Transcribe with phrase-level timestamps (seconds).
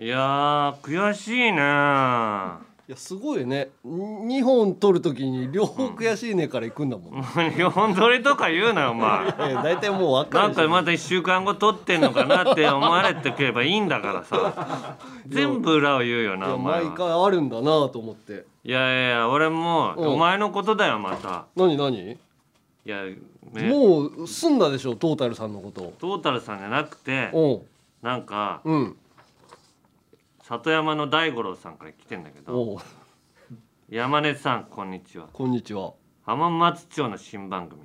[0.00, 1.58] いやー悔しいね。
[2.88, 3.68] いやすごいね。
[3.84, 7.20] 2本取るときに両方悔しいねから行くんだもん、ね、
[7.60, 9.30] 4本取りとか言うなよお前。
[9.62, 14.96] 大体もう分かるなんかまた1週間後取ってんのかなって思われてくればいいんだからさ。
[15.28, 18.46] 全部裏を言うよなお前毎回あるんだなと思って。
[18.64, 21.44] いやいやいや俺もお前のことだよまた。
[21.56, 22.12] 何何？
[22.12, 22.16] い
[22.86, 23.04] や、
[23.52, 25.92] ね、もう済んだでしょトータルさんのこと。
[25.98, 27.30] トータルさんじゃなくて
[28.00, 28.96] なんか、うん
[30.50, 32.80] 里山の大五郎さんから来てんだけど
[33.88, 35.28] 山根さんこんにちは。
[35.32, 35.92] こんにちは。
[36.22, 37.82] 浜松町の新番組。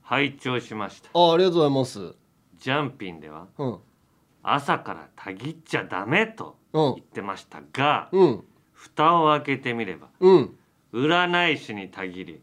[0.00, 1.10] 拝聴しました。
[1.12, 2.14] あありがとうございます。
[2.58, 3.78] ジャンピンでは、うん、
[4.42, 10.56] 朝からたぎっちゃダメと言ってましたが、うん、蓋を開けてみれば、うん、
[10.94, 12.40] 占い師にたぎり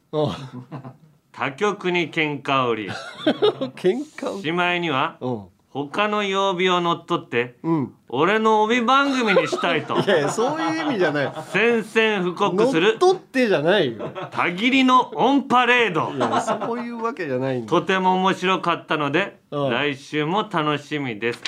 [1.32, 2.90] 他局に喧嘩を売り
[3.76, 5.46] 喧嘩しまいには、うん
[5.86, 10.00] 他の曜日を乗っ取って、うん、俺の帯番組にしたいと。
[10.02, 11.34] いやそういう意味じゃない。
[11.52, 12.98] 宣戦布告する。
[13.00, 14.10] 乗っ取ってじゃないよ。
[14.32, 16.12] たぎりのオンパレード。
[16.16, 21.44] いやそういうわけじゃないとても面白かったので、うん、来週も楽しみです。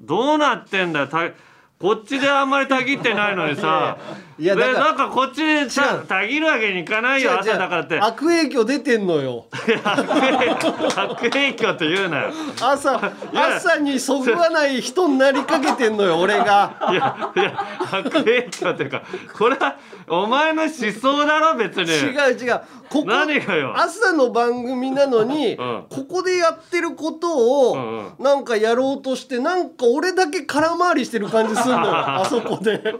[0.00, 1.08] どうなってんだよ。
[1.80, 3.96] こっちであんまりたぎってないのにさ
[4.40, 8.00] いやだなんかこっちでさたぎるわけにいかないよ朝だからって。
[8.00, 9.44] 悪影響出てんのよ。
[9.52, 12.32] 悪影響って言うなよ。
[12.58, 16.88] 朝朝にそぐわない人になりかけてんのよ俺が。
[16.90, 19.02] いやいや悪影響っていうか
[19.36, 19.76] これは
[20.08, 21.90] お前の思想だろ別に。
[21.90, 22.60] 違う違う。
[22.90, 23.78] ここ何がよ。
[23.78, 32.96] 朝の番組なのに、うん、ここでやってることを、うんうん、なんかやろうとしてなんか俺だけ空回りしてる感じするのよ あそこで。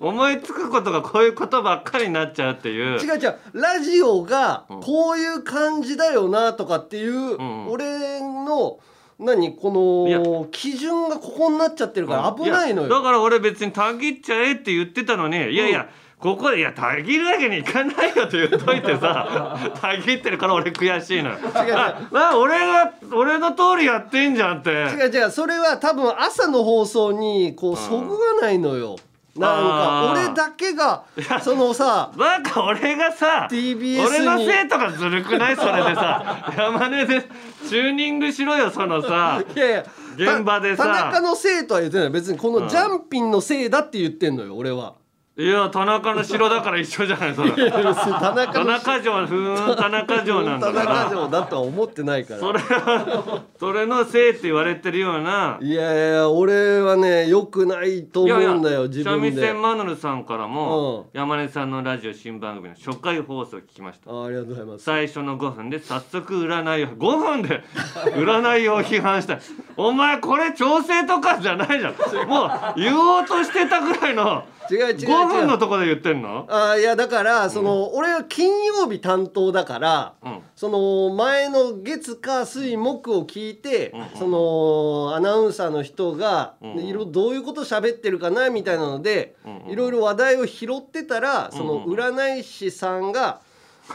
[0.00, 2.98] 思いつくことがこういうことばっかりになっちゃうっていう。
[2.98, 3.36] 違う違う。
[3.52, 8.78] ラジオがこういう感じだよなとかっていう、うん、俺の
[9.18, 12.88] 何この基準がここになっちゃってるから危ないのよ。
[12.88, 21.36] だから俺別にたぎっちゃえって言ってたのにいやいや、ここで「いやたぎるわけにいかないよ」と言っといてさ たぎってるから俺悔しいのよ。
[21.36, 21.74] 違う違う。
[21.76, 24.70] あ俺が俺の通りやってんじゃんって。
[24.70, 25.30] 違う違う。
[25.30, 28.96] それは多分朝の放送にこうそぐわないのよ。
[29.36, 31.04] なんか俺だけが
[31.42, 37.22] そのさなんか俺がさ TBS 俺のせいとかずるくないそれでさ 山根で
[37.66, 39.84] チューニングしろよそのさいやいや
[40.14, 40.84] 現場でさ。
[40.84, 42.10] 田中のせいとは言ってない。
[42.10, 44.94] 別にこのジャンピンのせいだって言ってんのよ俺は。
[45.34, 47.52] いや田中の城だから一緒じゃないそれ。
[47.52, 52.40] 田中田中城ふーん田中城なんだ田中城だとは思ってないから。
[52.40, 55.58] それはそれのせいって言われてるような。
[55.62, 59.30] いやいや俺はねよくないと思うんだよ自分で。
[59.30, 64.10] 三味線マヌルさんからも、うん、山根さんのラジオ新番組の初回放送聞きました。
[64.12, 64.84] あありがとうございます。
[64.84, 67.62] 最初の5分で早速占いを5分で
[68.04, 69.38] 占いを批判した。
[69.78, 72.28] お前これ調整とかじゃないじゃん。
[72.28, 75.08] もう言おうとしてたぐらいの違う違う違う。
[75.08, 76.46] 5分のとこで言ってんの？
[76.48, 93.40] あいやだからその、うん、俺は金曜日担当だから、うん、その前の月火水木を聞いて、うんうん、そのアナウンサーの人が、うんうん、どういうこと喋ってるかなみたいなので、うんうん、いろいろ話題を拾ってたらその占い師さんが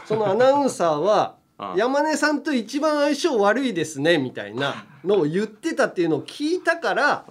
[0.04, 1.36] そのアナウンサーは
[1.76, 7.24] 山根さんと一番相性悪いですねみたいなのを言ってたっていうのを聞いたから、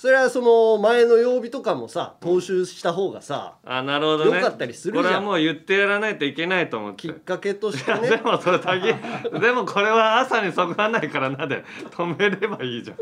[0.00, 4.38] それはその前の曜日とかもさ踏襲した方がさあなるほどね。
[4.38, 5.04] よかったりするじゃん。
[5.04, 7.08] これはもう言ってやらないといけないと思って。
[7.08, 8.08] きっかけとしてね。
[8.08, 8.94] でもそれだけ
[9.38, 12.96] でもこれは朝にそぐわないからなで止めればいいじゃん。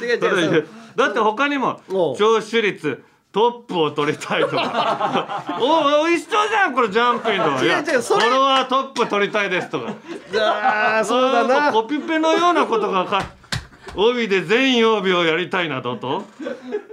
[0.00, 1.80] 違う違うだって他にも
[2.16, 5.58] 聴取率トップを取りたいとか。
[5.60, 9.86] おお一緒じゃんこれジャンピング違う違うそれフォロワートップ取りたいですとか。
[10.38, 11.72] ああそうだな。
[11.72, 13.26] コピペのようなことがか
[13.96, 16.24] 帯で全曜日をやりたいなどと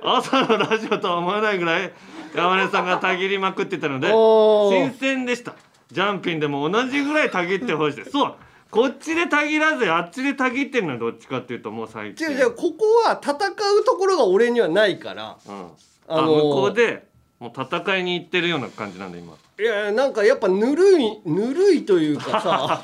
[0.04, 1.92] 朝のラジオとは思わないぐらい
[2.36, 5.56] 山根さんがたぎりまくってたので新鮮でした。
[5.92, 8.36] ジャンピンでも同じぐらいたぎってほしいそう
[8.70, 12.30] こっちでたぎらずあっちでたぎってるのはどっちかっていうともう最近。
[12.30, 15.68] 違う違うここは戦うところが俺にはないから、うん、
[16.08, 17.06] あのー、向こうで
[17.40, 19.34] もう戦いに行ってるような感じなんだ今。
[19.60, 22.80] いやなんかやっぱぬるいぬるいというかさ。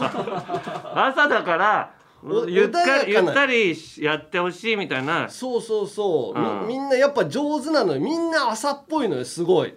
[1.08, 1.94] 朝だから
[2.24, 5.30] ゆったりゆったりやってほしいみたいな。
[5.30, 8.00] そうそうそう、うん、みんなやっぱ上手なのよ。
[8.00, 9.74] みんな朝っぽいのよすごい。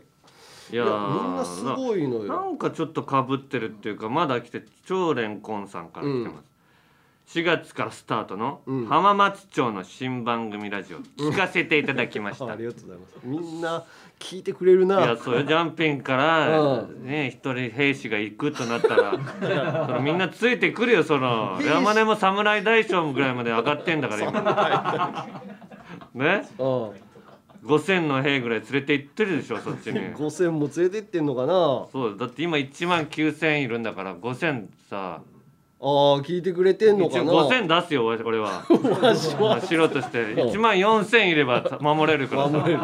[0.73, 2.25] いやみんなすごいのよ。
[2.25, 6.43] なんかちょっとかぶってるっていうかまだ来て超レンコンさんから来てま
[7.27, 13.19] す、うん、4月からスタートの浜松町の新番組ラジオ聞かせていただきました、 ありがとうございます。
[13.25, 13.85] みんな
[14.21, 15.05] 聞いてくれるな。
[15.05, 19.19] いやそういうジャンピンからね一人兵士が行くとなったら
[19.87, 21.59] そのみんなついてくるよその。
[21.65, 25.27] 山根も侍大将ぐらいまで上がってんだから今。
[26.15, 30.01] ね？5,000の兵ぐらい連れて行ってるでしょそっちに。
[30.15, 31.87] 5000も連れてってんのかな。
[31.91, 35.21] そうだって今1万9,000いるんだから5,000さ
[35.83, 38.65] ああ聞いてくれてんのかな？5,000出すよ俺俺は。
[39.01, 40.19] マジは素人して。
[40.35, 42.81] 1万4,000いれば守れるから守れる。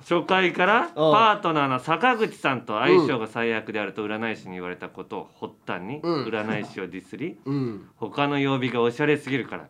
[0.00, 6.24] 初回からパートナーの坂口さんと相性が最悪であると占い師に言われたことを発端にうん。
[6.26, 7.88] 占い師をディスりうん。
[7.96, 9.68] 他の曜日がおしゃれすぎるから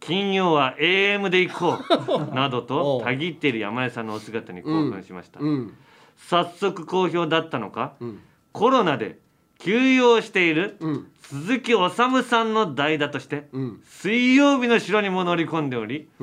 [0.00, 1.78] 金曜は AM で行こ
[2.32, 5.74] うなどおとうたぎっている山根さんのお姿に興奮しました、うん。
[6.16, 8.18] 早速好評だったのかうん。
[8.50, 9.20] コロナで
[9.60, 13.80] 休養しているうん鈴木おさむさんの代打としてうん。
[13.84, 16.08] 水曜日の城にも乗り込んでおり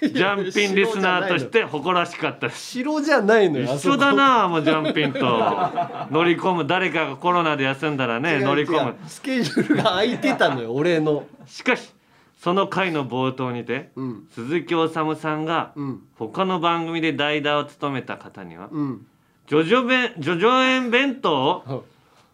[0.00, 2.58] ジャンピンリスナーとして誇らしかったです。
[2.78, 5.20] 城じゃないのよ一緒だなもうジャンピンと。
[6.10, 6.66] 乗り込む。
[6.66, 8.78] 誰かがコロナで休んだらあそこね乗り込む。
[8.78, 11.26] 違う違うスケジュールが空いてたのよ 俺の。
[11.46, 11.92] しかし
[12.38, 14.26] その回の冒頭にてうん。
[14.30, 16.02] 鈴木おさむさんがうん。
[16.16, 19.06] 他の番組で代打を務めた方にはうん。
[19.48, 21.80] ジョジョ弁ジョジョ園弁当をうん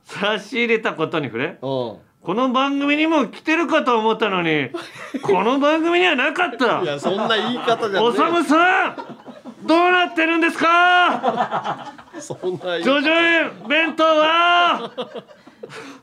[0.04, 1.56] 差し入れたことに触れうん。
[1.60, 1.98] こ
[2.34, 4.70] の番組にも来てるかと思ったのに
[5.22, 6.80] この番組にはなかった。
[6.82, 8.96] いやそんな言い方じゃねおさむさん
[9.66, 11.92] どうなってるんですか？
[12.18, 14.90] そんなジョジョ園弁当は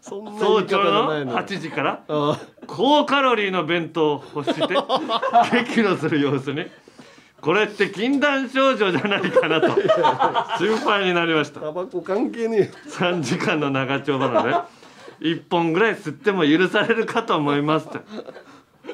[0.01, 1.38] そんな言早朝のないのよ。
[1.39, 4.62] 8時からあ高カロリーの弁当を欲して
[5.51, 6.65] 激怒する様子に
[7.42, 9.68] これって禁断症状じゃないかなと。
[10.60, 11.60] 心配になりました。
[11.60, 12.68] タバコ関係ねえよ。
[12.90, 14.56] 3時間の長丁場なので
[15.28, 18.00] 1本ぐらい吸っても許されるかと思いますって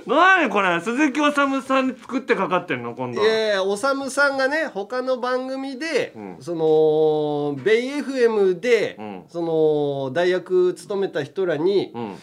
[0.06, 0.80] 何これ？
[0.82, 2.96] 鈴木おさむさんに作ってかかってんの？
[2.96, 6.38] 今度いやいやおさむさんがね他の番組で、うん。
[6.40, 9.24] そのベイ FM で、うん。
[9.30, 12.16] その大学勤めた人らに、うん。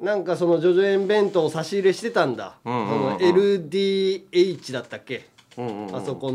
[0.00, 3.18] なんかそのジョジョ園弁当を差し入れしてたんだ、うんうんうんうん。
[3.18, 5.26] その LDH だったっけ、
[5.58, 5.96] うんうんうん。
[5.96, 6.32] あそこ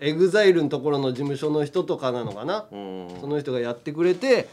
[0.00, 4.48] の EXILE のところの事務所の人とかなのかな、うんその人がやってくれて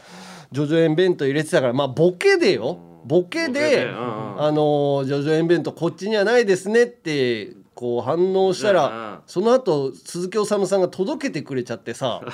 [0.52, 2.78] ジョジョ園弁当入れてたからまあボケでよ。
[3.04, 4.42] ボケで、うんうん。
[4.42, 9.18] あのージョジョ園弁当こっちにはないですねってこう反応したら、うんうん。
[9.26, 12.20] その後鈴木おさむさんが届けてくれちゃってさ。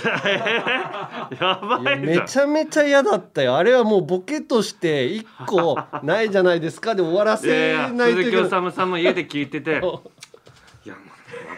[2.01, 3.57] めちゃめちゃ嫌だったよ。
[3.57, 6.95] あれはもうボケとして一個ないじゃないですか。
[6.95, 8.47] で終わらせないとい鈴木けない。
[8.47, 9.81] おさむさんも家で聞いてて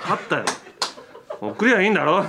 [0.05, 0.45] かったよ。
[1.41, 2.25] 送りゃいいんだろ。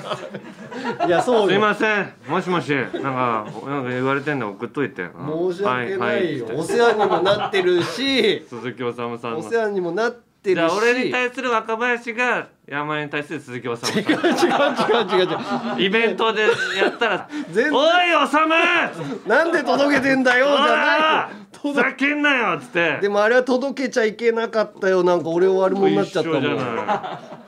[1.07, 1.47] いやそうよ。
[1.47, 2.13] すいません。
[2.27, 2.73] もしもし。
[2.75, 5.03] なんかなんか言われてんの送っといて。
[5.03, 8.45] うん申し訳ないよ、ははお世話にもなってるし。
[8.49, 9.39] 鈴木おさむさんの。
[9.39, 10.73] お世話にもなってるし。
[10.77, 15.33] 俺に対する若林が山根に対する鈴木おさむ違う違う違う違う違
[15.77, 15.81] う。
[15.81, 17.73] イベントでやったら「全然。
[17.73, 19.29] おいおさむ！
[19.29, 22.97] なんで届けてんだよじおゃらないふざけんなよ」っつって。
[23.01, 25.03] でもあれは届けちゃいけなかったよ。
[25.03, 27.44] なんか俺悪者になっちゃったも一緒じゃん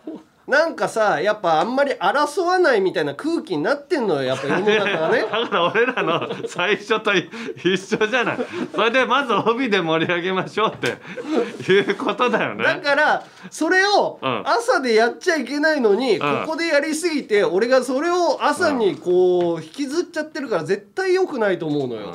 [0.47, 5.19] ななんかさやっぱあんまり争わないみたいな空気になってんのよやっぱ世の中がね。
[5.19, 8.37] いだから俺らの最初と一緒じゃない。
[8.73, 12.63] それでまず帯で盛り上げましょうっていうことだよね。
[12.63, 14.43] だからそれをうん。
[14.45, 16.19] 朝でやっちゃいけないのに、ん。
[16.19, 22.13] ここでやりすぎて俺がそれを朝にこう引きずっちゃってるから絶対良くないと思うのよ、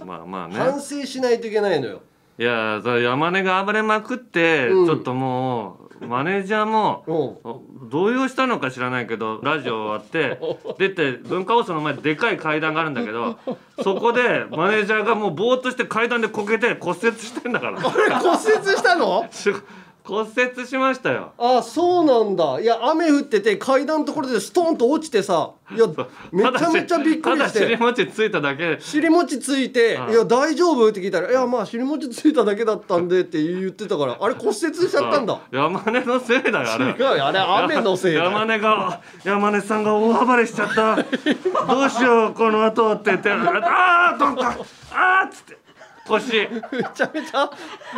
[0.00, 0.56] うんまあまあね。
[0.56, 2.00] 反省しないといけないのよ
[2.38, 4.86] いや山根が暴れまくって、うん。
[4.86, 7.50] ちょっともうマネージャーもう。
[7.50, 10.40] ん動揺したのか知らないけどラジオ終わって
[10.78, 13.36] 出て文化放送の前でかい階段があるんだけど
[13.82, 17.80] そこでマネージャーがもうぼーっとして階段でこけて骨折してんだから。
[17.80, 19.26] これ骨折したの？
[19.30, 19.50] し
[20.06, 21.32] 骨折しましたよ。
[21.38, 22.60] あそうなんだ。
[22.60, 25.86] いや雨降ってて階段のところでストンと落ちてさいや
[26.30, 28.76] めちゃめちゃびっくりしたてだ尻餅ついただけ。
[28.80, 35.38] 尻餅ついて「うんいや大丈夫?」って聞いたら「いやまあ尻餅ついただけだったんで」って言ってたからあれ骨折しちゃったんだ。
[35.50, 38.24] 山根のせいだよあれ違うよあれ雨のせいだよ。
[38.26, 40.96] 山根が山根さんが大暴れしちゃった。
[40.96, 44.54] どうしようこの後って言ってああどんか
[44.92, 45.63] ああっつって
[46.08, 46.34] 腰。
[46.34, 47.50] いやめちゃめちゃ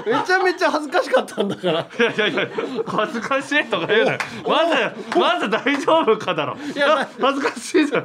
[0.04, 1.80] めちゃめちゃ恥ずかしかったんだから。
[1.80, 2.48] いやいや
[2.86, 4.18] 恥ずかしいとか言うなよ。
[4.46, 6.56] まずまず大丈夫かだろ。
[6.56, 8.02] いやや恥ずかしいじゃ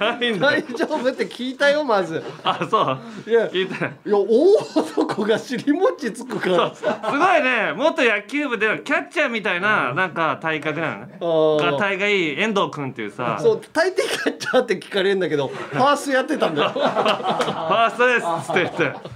[0.00, 2.22] ないんだ大よ丈夫って聞いたよまず。
[2.42, 2.82] あそ
[3.26, 3.30] う。
[3.30, 7.72] いや聞いてないいや大男が尻餅つくからすごいね。
[7.76, 11.72] 元野球部ではキャッチャーみたいななんか体格なのねあー。
[11.72, 13.38] がたいがいい遠藤君っていうさ。
[13.40, 16.70] そう大抵キャッチャーって聞かれるんだけどファーストやってたんだよ。
[16.74, 19.13] ファーストですっつって言って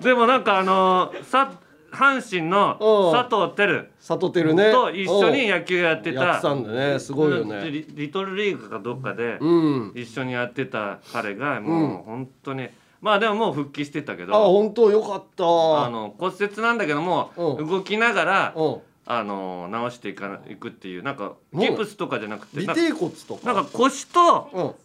[0.00, 1.52] でもなんかあのーさ
[1.90, 3.12] 阪神のうん。
[3.12, 3.86] 佐藤輝。
[3.98, 4.72] 悟てるね。
[4.72, 6.22] と一緒に野球やってた。
[6.22, 6.98] やってたんだね。
[6.98, 7.70] すごいよね。
[7.70, 9.92] リリトルリーグかどっかでうん。
[9.94, 12.68] 一緒にやってた彼がもう本当に。
[13.00, 15.44] まあでももう復帰してたけあど本当よかった。
[15.44, 17.66] あの骨折なんだけどもうん。
[17.66, 18.76] 動きながらうん。
[19.06, 21.02] あの直していかいくっていう。
[21.02, 24.76] なんかギプスとかじゃなくて尾骨とかなんか腰と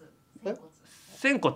[0.45, 0.57] うん。
[1.17, 1.55] 仙骨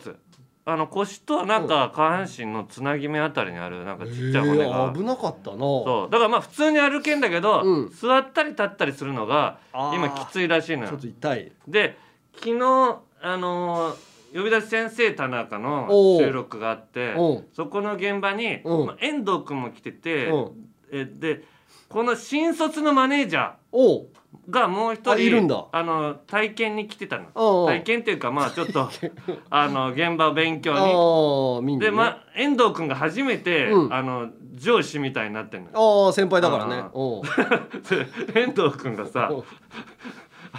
[0.69, 5.57] あの腰となんか下半身のつなぎ目あたりにあるなんかちっちゃい骨えがー危なかったな。
[5.57, 6.11] そう。
[6.11, 7.89] だからまあ普通に歩けんだけど、うん。
[7.89, 9.95] 座ったり立ったりするのがあー。
[9.95, 11.51] 今きついらしいのちょよっと痛い。
[11.69, 11.97] で
[12.35, 13.95] 昨日あのー
[14.35, 16.19] 呼び出し先生田中のおう。
[16.19, 17.35] 収録があってう。
[17.39, 18.85] んそこの現場に、うん。
[18.87, 20.51] まあ、遠藤君も来てて、うん。
[20.91, 21.45] えで
[21.87, 24.01] この新卒のマネージャおう。
[24.01, 24.05] ー
[24.49, 25.65] がもう一人あいるんだ。
[25.71, 27.65] あの体験に来てたの。
[27.65, 28.89] 体験っていうかまあちょっと
[29.49, 31.77] あの現場勉強に。
[31.77, 31.85] ね。
[31.85, 33.93] でまあ遠藤君が初めて、うん。
[33.93, 36.05] あの上司みたいになってんのよ。
[36.05, 36.83] ああ先輩だからね。
[38.35, 39.31] 遠藤君がさ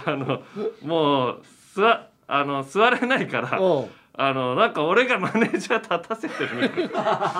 [0.05, 0.41] あの
[0.83, 1.41] もう
[1.73, 3.59] 座あの座れないから
[4.21, 6.69] あのなんか俺がマネージャー立たせてる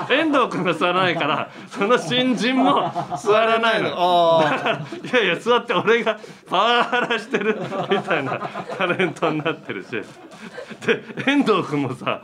[0.09, 2.89] 遠藤君が座らないからその新人も
[3.21, 3.89] 座らないの。
[3.97, 6.17] あいやいや座って俺が
[6.47, 7.59] パワハラしてる
[7.89, 8.39] みたいな
[8.77, 9.89] タレントになってるし。
[9.91, 12.21] で遠藤君もさ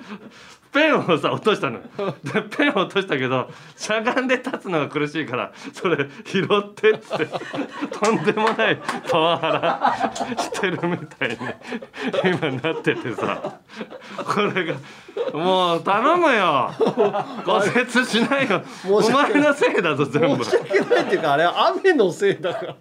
[0.75, 1.79] ペンをさ落としたの。
[1.79, 7.27] でペンを落としたけどしゃがんで立つのが苦しいからそれ拾ってっつって。
[7.97, 11.37] とんでもないパワハラしてるみたいに
[12.23, 13.59] 今なっててさ。
[14.17, 14.75] これが
[15.33, 16.71] もう頼むよ。
[17.45, 18.61] 骨折しないよ。
[18.89, 20.43] お前のせいだぞあ全部。
[20.43, 22.75] 申し訳ないっていうかあれ雨のせいだから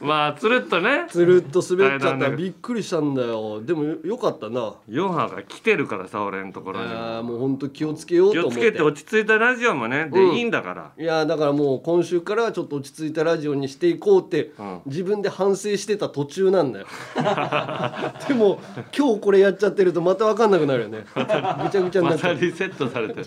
[0.00, 1.06] まあつるっとね。
[1.08, 2.30] つるっと滑っちゃった。
[2.30, 3.60] びっくりしたんだよ。
[3.62, 4.74] でもよよかったな。
[4.88, 8.68] ヨハが来てるからさ俺のところにあーもう本当気をつけよう気をと思って。
[8.68, 10.36] つけて落ち着いたラジオもねで、うん。
[10.36, 10.92] いいんだから。
[10.96, 14.80] いやだからもう今週からはちょっと落ち着いたラジオにしていこうって、うん。
[14.86, 16.86] 自分で反省してた途中なんだよ。
[18.26, 18.60] でも
[18.96, 21.04] 今日これやっちゃってるとまた分かんなくなるよね。
[21.14, 21.24] ぐ
[21.70, 22.36] ちゃぐちゃになまっちゃう。
[22.36, 23.22] たリセットされて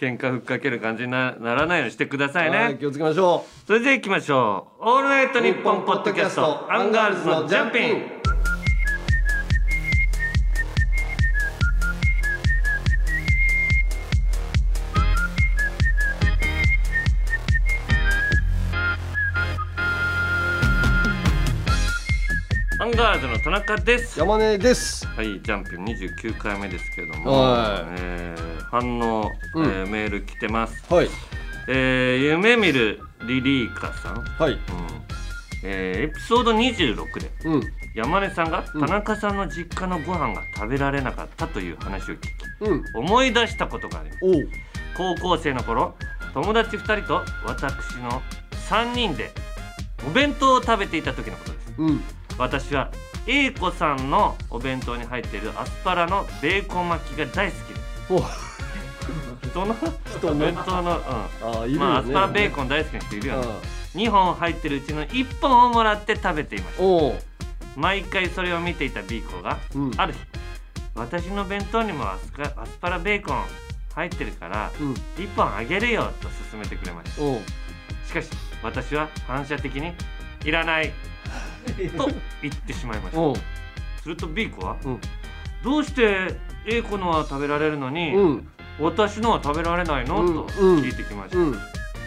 [0.00, 2.56] 喧嘩ふっかける感じになならないようにしてくださいね。
[2.58, 8.15] はい気をつけましょそれでは行きましょう「オールナイトニッポン」ポッドキャストアンガールズのジャンピン
[22.86, 24.16] ンガールズの田中です。
[24.18, 25.06] う山根です。
[25.06, 27.94] はい、ジャンピン29回目ですけれども、はい。
[27.98, 29.64] えー反応、うん。
[29.64, 30.92] えーメール来てます。
[30.92, 31.08] はい。
[31.68, 34.24] えー夢見るリリーカさん、うん。
[34.24, 34.58] はい
[35.64, 37.62] えーエピソード26でうん。
[37.94, 42.28] 山根さんがうん田中さんの実家のご飯が食べられなかったという話を聞き
[42.60, 42.84] うん。
[42.94, 44.20] 思い出したことがあります。
[44.96, 45.94] 高校生の頃
[46.34, 48.22] 友達2人と私の
[48.68, 49.30] 3人で
[50.06, 51.74] お弁当を食べていた時のことです。
[51.78, 52.00] うん
[52.38, 52.90] 私は
[53.26, 58.12] A 子さんのお弁当に入っているアスパラのベーコン巻きが大好きです。
[58.12, 58.22] お。
[59.48, 59.76] 人の？
[60.18, 61.00] 人の弁当の、
[61.64, 63.46] うん、まあアスパラベーコン大好きな人いるよね。
[63.94, 67.26] う2本入ってるうちの1本をもらって食べていました。
[67.80, 69.90] 毎回それを見ていた B 子が、うん。
[69.96, 70.18] ある日
[70.94, 73.44] 私の弁当にもアスカアスパラベーコン
[73.94, 74.92] 入ってるからうん。
[74.92, 77.16] 1本あげるよと勧めてくれました。
[78.06, 78.28] しかし
[78.62, 79.92] 私は反射的に
[80.44, 80.92] いらない。
[81.96, 82.08] と
[82.42, 83.40] 言ってしまいました。
[84.02, 85.00] すると B 子は、うん。
[85.64, 88.48] どうして A 子のは食べられるのに、うん。
[88.78, 90.34] 私のは食べられないの、うん。
[90.34, 90.82] とうん。
[90.82, 91.58] 聞いてきました、うん。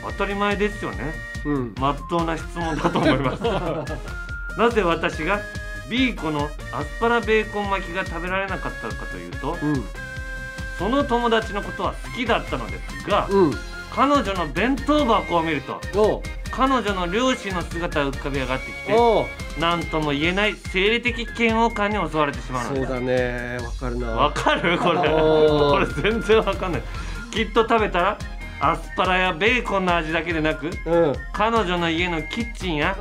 [0.04, 1.14] 当たり前ですよね。
[1.46, 1.76] うん。
[1.80, 3.44] まっとうな質問だと思います。
[4.58, 5.40] なぜ私が
[5.90, 9.84] B 子のアスパラベーコン巻きが食べられなかったかというとうん。
[10.78, 13.54] その友達のことは好きだったのですが、うん。
[13.92, 15.82] 彼女の弁当箱を見ると
[16.60, 19.26] 彼女の両親の姿が浮かび上がってきて
[19.62, 23.58] 何とも言えない生理的嫌悪感に襲われてしまうそうだね。
[23.64, 24.08] わかるな。
[24.10, 24.78] わかる？
[24.78, 25.00] これ。
[25.10, 26.82] お これー全然わかんない。
[27.32, 28.18] きっと食べたら
[28.60, 30.94] アスパラやベーコンの味だけでなくうん。
[31.04, 32.98] うん彼女の家のキッチンや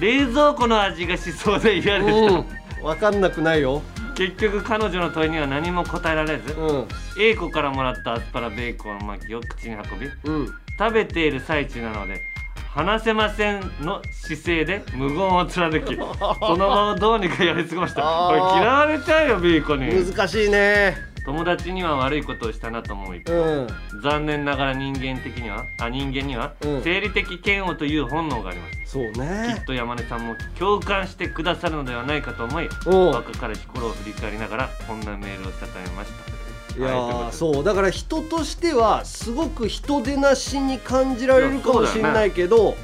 [0.00, 2.46] 冷蔵庫の味がしそうで嫌でした、うん。
[2.82, 3.82] わかんなくないよ。
[4.14, 6.88] 結局彼女の問いには何も答えられずうん。
[7.20, 10.46] A 子からもらったアスパラベーコン巻きを口に運びうん。
[10.78, 12.31] 食べている最中なので
[12.74, 15.94] 話せませんの姿勢で無言を貫き
[16.40, 18.00] その場をどうにかやり過ごした。
[18.02, 19.88] これ嫌われちゃうよ B 子に。
[20.06, 20.96] 難しいね。
[21.24, 23.66] 友達には悪いことをしたなと思う一方うん。
[24.02, 26.82] 残念ながら人間的にはあ人間にはうん。
[26.82, 32.90] 生理的嫌悪という本能があります、そうきねっと山根さんも共感してくださるのではないかと思いう。
[32.90, 36.41] ん若かりし頃を振り返りながらこんなメールをしたためました
[36.78, 42.76] いやそうだから人としてはすごく人出なしに感じられるかもしれないけど、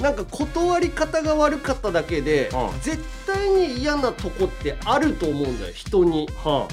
[0.00, 2.80] なんか断り方が悪かっただけで、うん。
[2.80, 6.28] 絶対に嫌なとこってあると思うんだよ人に。
[6.42, 6.66] は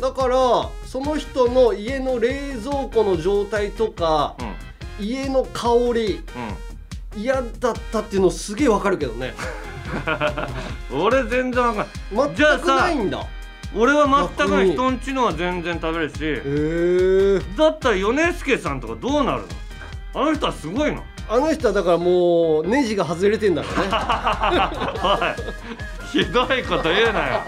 [0.00, 0.36] だから
[0.84, 4.44] その人の家の冷蔵庫の状態とかあ
[5.00, 5.06] うん。
[5.06, 6.20] 家の香り
[7.16, 9.34] 嫌だったっていうのすげえわかるけどね。
[10.92, 11.88] 俺全然わかんない。
[12.10, 13.26] 全くなさいんだ
[13.74, 14.06] 俺は
[14.36, 17.40] 全く人んちのは全然食べるしへえ。
[17.58, 19.42] だったら米助さんとかどうなる
[20.14, 20.22] の？
[20.22, 21.02] あの人はすごいの。
[21.28, 23.84] あの人はだからもうネジが外れてんだろうね。
[26.12, 27.40] ひどいこと言うなよ。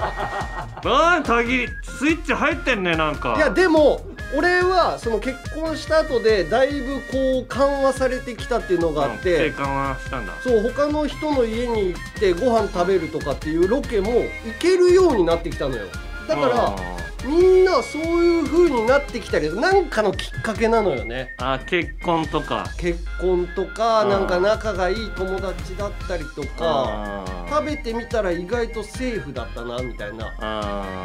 [0.84, 3.34] なんたぎりスイッチ入ってんねなんか。
[3.37, 4.00] いやでも
[4.37, 10.32] 俺はその結婚した後でだいぶこう緩和されてきたっていうのがあっうんて、生還はしたんだ。
[10.42, 15.87] そう他の人の家に行ってご飯食べるとかっていうロケも行けるようになってきたのよ
[16.28, 16.76] だから
[17.26, 21.35] みんなそういう風になってきたりなんかのきっかけなのよね。
[21.38, 22.64] あー結婚とか。
[22.78, 24.11] 結婚とかうん。
[24.11, 30.32] なんか仲がいい友達だったりとか食べてみたら意外とセーフだったなみたいな。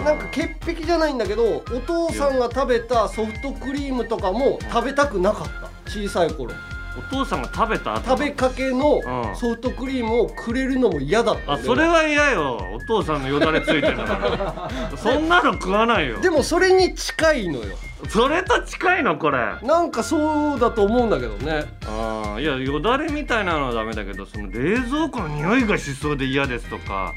[0.04, 5.48] なんか潔癖じゃないんだけどお父さんが食べたソフトクリームとかも食べたくなかっ
[5.86, 6.54] た小さい頃
[6.98, 9.36] お父さんが食べた後食べかけのうん。
[9.36, 12.58] ソフトクリームをくれるのも嫌だったあそれは嫌よ。
[12.74, 16.20] お父さんのよだれついてるから そんなの食わないよ。
[16.20, 17.76] でもそれに近いのよ。
[18.10, 19.38] それと近いのこれ。
[19.38, 21.66] あなんかそうだと思うんだけどね。
[21.88, 27.14] あいやよだれみたいなのはダメだけどその冷蔵庫の匂いがしそうで嫌ですとか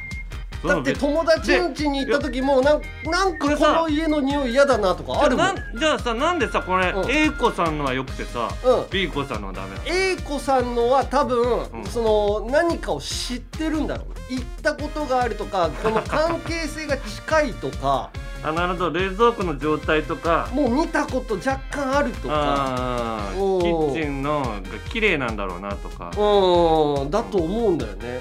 [0.66, 5.78] だって友達ん家に行った時もなんなんかこの家の匂い嫌だなとかあるもん。
[5.78, 7.10] じゃあさなんでさこれ、うん。
[7.10, 8.90] A 子さんのはよくてさ、うん。
[8.90, 11.84] B 子さんのはダメなの？A 子さんのは多分、うん。
[11.86, 14.32] その何かを知ってるんだろう。
[14.32, 18.10] 行ったことがあるとかこの関係性が近いとか。
[18.42, 18.90] あなるほど。
[18.90, 20.48] 冷蔵庫の状態とか。
[20.52, 23.32] もう見たこと若干あるとか。
[23.32, 26.10] キッチンのが綺麗なんだろうなとか。
[26.10, 27.10] うん。
[27.10, 28.20] だと思うんだよね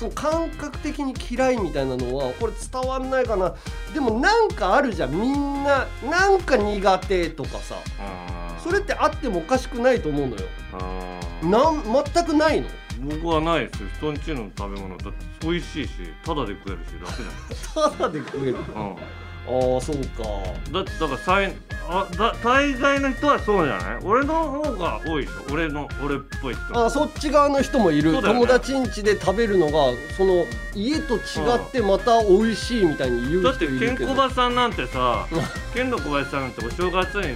[0.00, 3.54] その感覚的に嫌いみたいなのはこれ伝わんないかな。
[3.92, 5.86] でもなんかあるじゃんみんな。
[6.02, 7.74] なんか苦手とかさ。
[8.64, 10.42] それってあってもおかしくないと思うのよ。
[11.42, 11.82] なん
[12.14, 12.68] 全くないの？
[13.02, 13.88] 僕はないですよ。
[13.98, 14.96] 人んちの食べ物。
[14.96, 15.92] だって美味しいし
[16.24, 18.56] タダで食えるし楽じただ で食える。
[18.56, 18.96] うん
[19.50, 20.22] ああそうか。
[20.72, 21.52] だってだからさい
[21.92, 23.98] あだ大概の人はそうじゃない？
[24.04, 25.52] 俺の方が多いでしょ？
[25.52, 26.86] 俺の俺っぽい人。
[26.86, 28.22] あそっち側の人もいる、ね。
[28.22, 29.72] 友達ん家で食べるのが
[30.16, 35.26] その家と違ってまた美味しいみたいに言うだってケンコバさんなんてさ
[35.74, 37.34] ケンド小林さんなんてお正月に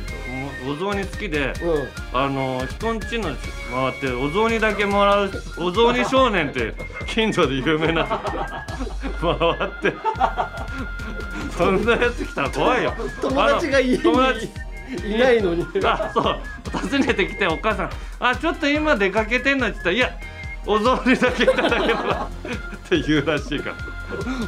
[0.67, 1.89] おお雑煮好きでうん。
[2.13, 3.31] あの人んちの
[3.73, 6.73] 回ってお雑煮だけもらうお雑煮少年って
[7.09, 8.05] 近所で有名な
[9.21, 9.93] 回って
[11.57, 12.95] そんなやつ来たら怖いよ。
[13.21, 14.03] 友達が家に
[15.15, 15.67] いないのに。
[15.85, 16.25] あそう。
[16.73, 20.11] 訪ねてきてお母さん「あちょっと今出かけてんの?」って言ったら「いや
[20.67, 22.29] お雑煮だけいただければ」
[22.87, 23.77] って言うらしいから。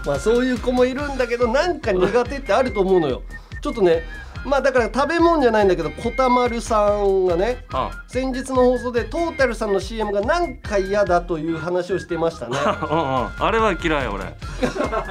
[0.04, 3.22] まあそういう子もいるんだけどなんか苦手ってあると思うのよ。
[3.60, 4.04] ちょっとね
[4.46, 12.56] まあだから食べ物じゃないんだけどこたまるさんがねあ先日の放送でトータルさんの CM がなんか嫌だという話をしてましたね。
[12.88, 13.30] うんうん。
[13.38, 14.24] あれは嫌い俺。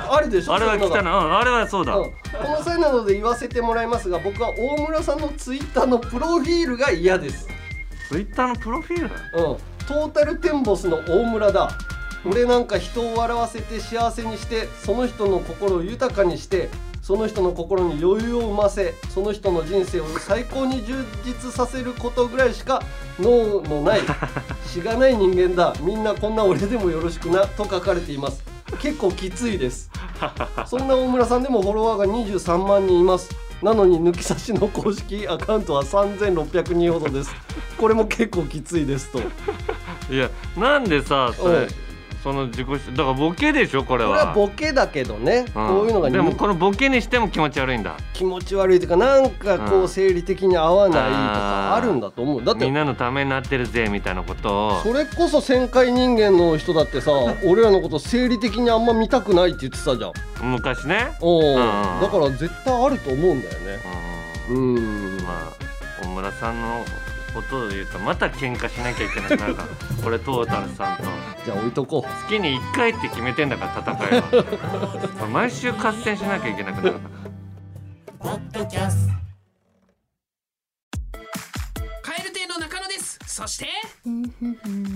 [0.10, 1.00] あるでしょあれは汚い。
[1.00, 2.04] うんあれはそうだ、うん。
[2.06, 2.12] こ
[2.48, 7.48] の際なので言わせてもらいますが僕は大村さんのツイッターのプロフィールが嫌です、
[8.10, 9.44] ツイッターのプロフィール？
[9.44, 11.70] うん、トータルテンボスの大村だ。
[12.28, 16.70] 俺なんか人を笑わせて幸せにしてその人の心を豊かにして
[17.06, 22.82] その人の心に余裕を生ませその人の人生を最高に充実させることぐらいしか
[23.20, 24.00] 脳のない
[24.66, 25.76] しがない人間だ。
[25.82, 28.44] みんなこんな俺でもよろしくなと書かれています。
[28.80, 29.92] 結構きついです。
[30.66, 33.30] そんな大村さんでもフォロワーが23万人います。
[33.62, 37.30] なのに抜き差しの公式アカウントは3600人ほどです。
[37.78, 39.20] これも結構きついですと。
[40.12, 41.85] いやなんでさそれうん
[42.26, 44.10] その自己主だからボケでしょこれは。
[44.10, 45.68] これはボケだけどね、うん。
[45.68, 47.98] こういうのがでもこのボケにしても気持ち悪いんだ。
[48.14, 52.44] 気持ち悪いというかなんかこうんう生理的に合わないとあかーあるんだと思う。
[52.44, 54.82] だってみんなのためになってるぜみたいなことを。
[54.82, 57.12] それこそ旋回人間の人だってさ
[57.46, 60.52] 俺らのこと生理的にあんま見たくないって言ってたじゃん。
[60.52, 61.16] 昔ね。
[61.22, 62.02] おお、ん。
[62.02, 63.80] だから絶対あると思うんだよね。
[64.50, 64.76] うん。
[64.76, 65.18] うん。
[65.18, 65.54] ま
[66.02, 66.84] あ大村さんの
[67.36, 69.68] ことを言うとまた喧嘩しなきゃいけなくなるから。
[70.08, 71.04] 俺トータルさんと。
[71.44, 75.28] じゃあ置いとこ月に1回って決めてんだから戦いは。
[75.32, 76.94] 毎週合戦しなきゃいけなくなる。
[76.94, 77.00] か
[78.22, 78.60] ら
[82.02, 83.20] カエル亭の中野です。
[83.28, 83.66] そして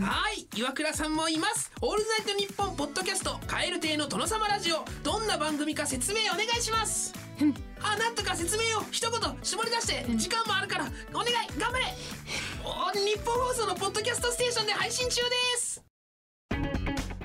[0.02, 1.72] はい岩倉さんもいます。
[1.82, 4.86] オールナイトニッポンポッドキャストカエル亭の殿様ラジオ。
[5.04, 7.19] どんな番組か説明お願いします
[7.82, 11.86] あなんとか説明を一言絞り出して時間もあるからお願い頑張れ。
[12.64, 15.84] お日本放送のポッドキャストステーションで配信中です。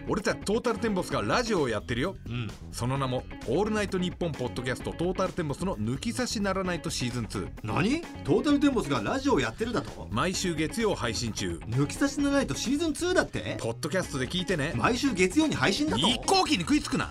[0.07, 8.03] 俺たちトータルテンボスがラジオをやってるよ、うん、その名も「オールナイトニッポン」ポッドキャストトータルテンボスの抜き差しならないとシーズン2何？
[8.23, 10.07] トータルテンボスがラジオをやってるだと？
[10.11, 11.59] 毎週月曜配信中。
[11.67, 13.57] 抜き差しならないとシーズン2だって？
[13.59, 14.75] ポッドキャストで聞いてね。
[14.77, 16.07] 毎週月曜に配信だと？
[16.07, 17.11] 一向機に食いつくな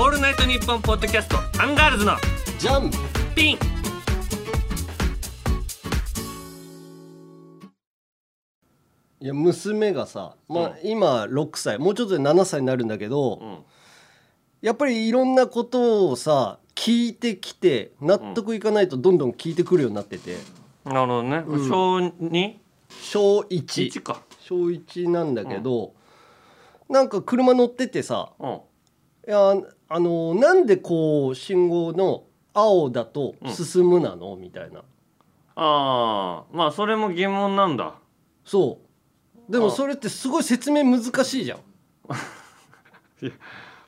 [0.00, 2.12] オールナイトニッポンポッドキャストアンガールズの
[2.56, 2.88] ジャン。
[3.34, 3.58] ピン。
[9.20, 13.58] いや娘がさ、まあ、今6歳もうちょっとで7歳になるんだけど、うん。
[14.62, 20.36] やっぱりいろんなことをさ聞いてきて納得いかないとどんどん聞いてくるようになってて、
[20.84, 21.68] なるほどね、うん。
[21.68, 22.54] 小 2?
[23.02, 24.22] 小1 1か。
[24.46, 25.92] 小1なんだけど、
[26.88, 28.60] なんか車乗っててさうん
[29.28, 29.54] いや
[29.90, 34.80] あのなんでこう信号の青だと進むなの、みたいな。
[34.80, 34.84] あ
[35.56, 37.94] あまあそれも疑問なんだ。
[38.44, 38.80] そ
[39.48, 39.52] う。
[39.52, 39.70] でもあ。
[39.70, 41.58] それってすごい説明難しいじゃん。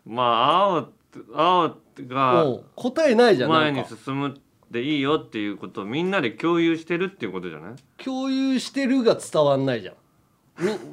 [0.06, 0.88] まあ青
[1.34, 1.76] 青
[2.06, 4.34] が答えないじゃんな前に進む
[4.70, 7.74] でいいよっていうことをみんなで共有してるっていうことじゃない？
[8.04, 9.94] 共有してるが伝わんないじゃん。
[9.94, 10.00] み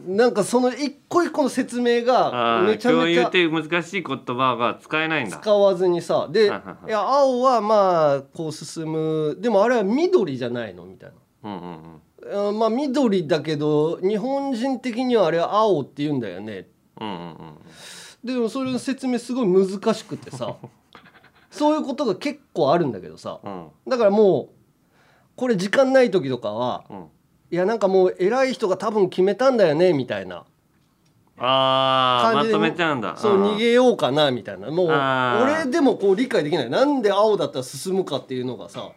[0.07, 5.37] なんかその一個一個の説明があめちゃあ共有っめちゃていう難しい言葉が使えないんだ。
[5.37, 9.37] 使わずにさでいや青はまあこう進む。
[9.39, 11.11] でもあれは緑じゃないのみたい
[11.43, 12.59] うんうんうん。
[12.59, 16.67] まあ緑だけど日本人的にはあれは青って言うんだよね。
[16.99, 17.35] うんうんうん。
[18.23, 20.55] でもそれの説明すごい難しくてさ。
[21.51, 23.39] そういうことが結構あるんだけどさ。
[23.43, 23.67] うん。
[23.87, 24.49] だからもう
[25.35, 27.05] これ時間ない時とかはうん
[27.49, 30.43] いやなんかもう偉い人が多分決めたんだよねみたいな。
[31.39, 33.15] ああま感じでとめちゃうんだ。
[33.15, 34.71] そう逃げようかなみたいな。
[34.71, 36.69] もう俺でもこう理解できない。
[36.69, 38.89] なんで青だったら進むかっていうのがさ。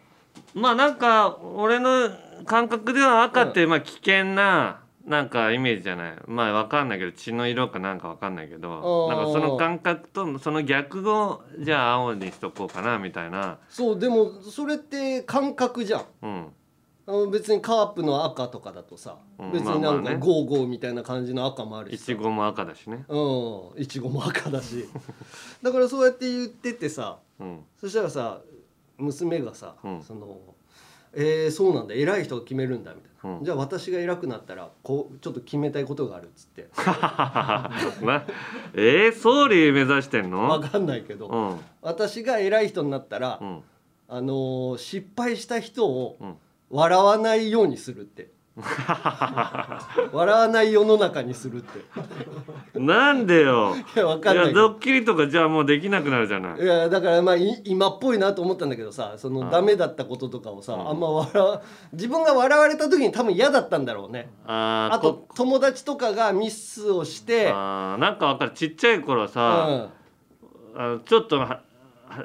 [0.53, 2.09] まあなんか俺の
[2.45, 6.15] 感覚では赤ってまあ危険ななんかイメージじゃない。
[6.27, 13.59] まあわかんないけど血の色かなんかわかんないけどなんかその感覚とその逆をじゃあ青にしとこうかなみたいな。
[13.69, 16.03] そうでもそれって感覚じゃん。
[16.23, 16.47] うん
[17.11, 20.17] あの別にカープの赤とかだとさ、うん別になんかまあまあね。
[20.17, 22.13] ゴーゴーみたいな感じの赤もあるしさ。
[22.13, 23.03] いちごも赤だしね。
[23.09, 23.17] う
[23.77, 24.87] んいちごも赤だし。
[25.61, 27.59] だからそうやって言っててさうん。
[27.75, 28.39] そしたらさ
[28.97, 30.01] 娘がさ、うん。
[30.01, 30.37] その
[31.13, 33.43] えー、そうなんだ偉い人が決めるんだみたいな、うん。
[33.43, 36.69] じゃあ私が偉くなったらこうちょっと決めたいことがあるっつって。
[38.05, 38.25] な
[38.73, 41.59] えー、総理目指してんわのかんないけど、うん。
[41.81, 43.63] 私が偉い人になったら、うん。
[44.07, 46.37] あのー失敗した人をうん
[46.71, 48.31] 笑わないようにするって。
[50.11, 52.79] 笑わない世の中にするって。
[52.79, 53.75] なんでよ。
[53.95, 54.47] いやわいかんない。
[54.47, 56.61] けどやドッキリとかじゃあもうできなくなるじゃない。
[56.61, 60.89] いやだからまあい今っぽいなと思ったんだけどさそのうんダメだったこととかをさ、うん。
[60.89, 61.61] あんま笑わ
[61.93, 64.29] 自分が笑われた時に多分嫌だったんだろうね。
[64.45, 68.51] あーあと友達とかがミスをしてあーなんかわかる。
[68.51, 69.89] ちっちゃい頃うさ、ん。
[70.75, 71.61] あのちょっとは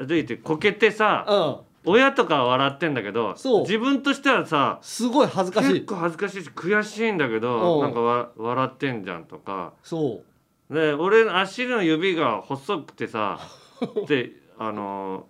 [0.07, 3.61] 歩いてこけてさ、うん親とかは笑ってんだけどそう。
[3.63, 5.73] 自分としてはさすごい恥ずかしい。
[5.75, 7.83] 結構恥ずかしいし悔しいんだけどうん。
[7.83, 9.73] なんかわ笑ってんじゃんとか。
[9.83, 10.23] そ
[10.71, 10.75] う。
[10.75, 13.39] で俺の足の指が細くてさ
[14.09, 15.27] であの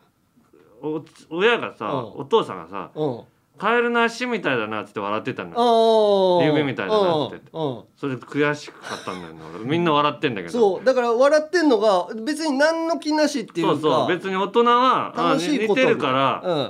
[0.83, 2.21] お親がさ、うん。
[2.21, 3.21] お父さんがさうん
[3.59, 7.85] 「カエルの足みたいだな」って笑ってたんだよ指みたいだなってうんうん。
[7.97, 9.65] それで悔しかったんだよね俺。
[9.65, 10.53] みんな笑ってんだけど。
[10.53, 10.85] そう。
[10.85, 13.73] だから笑ってんのが別に何の気なしっていうか。
[13.75, 16.59] そうそう別に大人はあ楽しいこと似てるからうん。
[16.59, 16.63] う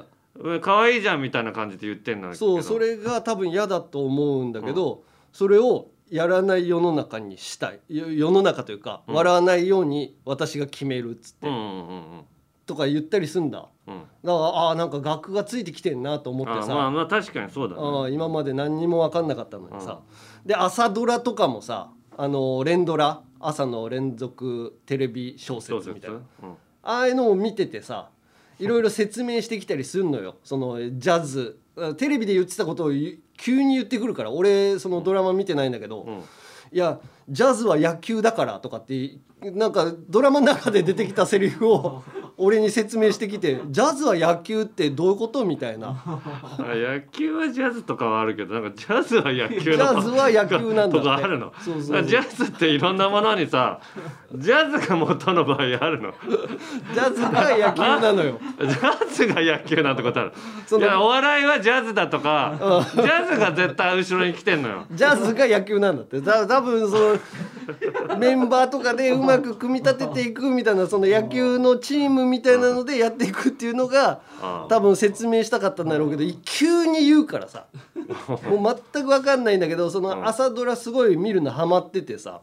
[0.56, 7.80] ん可愛いじゃんみたいな感じで言ってんだけどそうそれが多分嫌だと思うんだけど、それをやらない世の中にしたい。
[7.88, 9.14] よ世の中というか、うん。
[9.14, 11.62] 笑わないように私が決めるっつって、うんうんう
[12.18, 12.24] ん。
[12.66, 14.30] とか言ったりすんだうん。
[14.30, 16.72] ああーなんか額がついてきてんなと思ってさ。
[16.72, 20.00] あまあまあ確かにそうだあねー今まで何にも分かんなかったのにさ、
[20.44, 26.16] で朝ドラとかもさあの連ドラ朝の連続テレビ小説みたいな。
[26.16, 26.22] うん。
[26.82, 28.10] ああいうのを見ててさ
[28.58, 30.36] いろいろ説明してきたりするのよ。
[30.44, 31.58] そのジャズ。
[31.98, 36.14] テレビで言ってたことを言急に言ってくるから俺そのドラマ見てないんだけど、うん。
[36.72, 42.02] いやジャズは野球だからとかってなんかドラマの中で出てきたセリフを
[42.38, 45.88] 俺に説明してきてジャズは野球ってどういうことみたいな。
[46.06, 46.20] あ
[46.74, 51.52] 野球はジャズとかはあるけどなんかジャズは野球ジのャズは野球なんだとかあるの。
[51.64, 53.80] そうそうジャズっていろんなものにさ
[54.34, 56.12] ジャズが元の場合あるの。
[56.92, 58.38] ジャズが野球なのよ。
[58.60, 60.32] ジャズが野球なんてことある。
[60.78, 62.54] いやお笑いはジャズだとか
[62.94, 64.84] ジャズが絶対後ろに来てんのよ。
[64.92, 66.20] ジャズが野球なんだって。
[66.20, 67.16] だ多分その
[68.18, 74.20] メンバーとかでうまく組み立てていくみたいなその野球のチームみたいなのでやっていくっていうのが
[74.68, 77.66] 多分説明したかったんだろうけど急に言うからさ。
[78.48, 82.40] もう全く分かんないんだけどその朝ドラすごい見るのハマっててさ。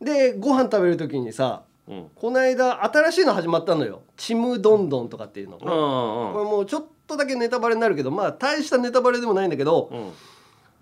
[0.00, 2.10] でご飯食べる時にさうん。
[2.14, 5.58] この間新しいの始まったのよ「ちむどんどん」とかっていうの。
[5.58, 10.12] こうんれもうちょっとだけネタバレになるけどまあ大したネタバレでもないんだけどうん。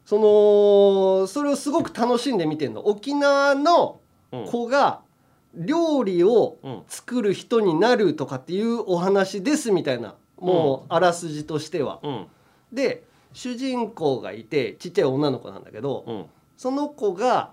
[0.04, 2.86] そのそれをすごく楽しんで見てんの。
[2.86, 4.00] 沖縄の
[4.32, 4.46] うん。
[4.46, 5.00] 子が
[5.56, 6.82] 料理をうん。
[6.88, 12.00] 作る人になるとかっていうお話ですみたいなもうあらすじとしては。
[12.02, 12.26] うん。
[12.72, 16.26] で主人公がいてちっちゃい女の子なんだけどうん。
[16.56, 17.52] その子が、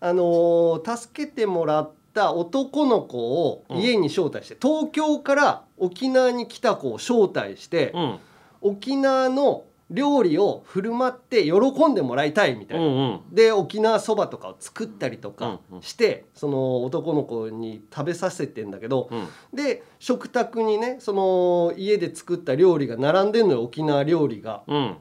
[0.00, 8.18] あのー助けてもらった男の子を家に招待して、東京から沖縄に来た子を招待して、うん。
[8.60, 12.84] 沖縄の料理を振る舞って喜んでもらいたいみたいな。
[12.84, 13.20] うんうん。
[13.32, 15.82] で沖縄そばとかを作ったりとかうんうん。
[15.82, 19.56] して、その男の子に食べさせてんだけど、うん。
[19.56, 24.62] で食卓にねその家で作った料理が並んでんのよ沖縄料理が。
[24.66, 24.96] うん。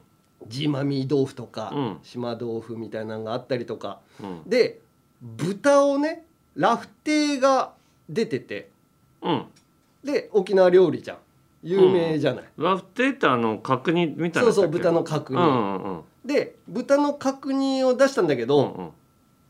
[0.47, 1.99] ジマミー豆腐とか、うん。
[2.03, 3.99] 島豆腐みたいなのがあったりとか。
[4.21, 4.41] うん。
[4.49, 4.79] で
[5.21, 7.73] 豚をねラフテーが
[8.09, 8.69] 出てて。
[9.21, 9.45] うん。
[10.03, 11.17] で沖縄料理じゃん
[11.67, 16.01] 有名じゃない、ラフテーってあの角煮みたいなそうそう豚の角煮、うんうんうん。
[16.25, 18.91] で豚の角煮を出したんだけど、うんうん。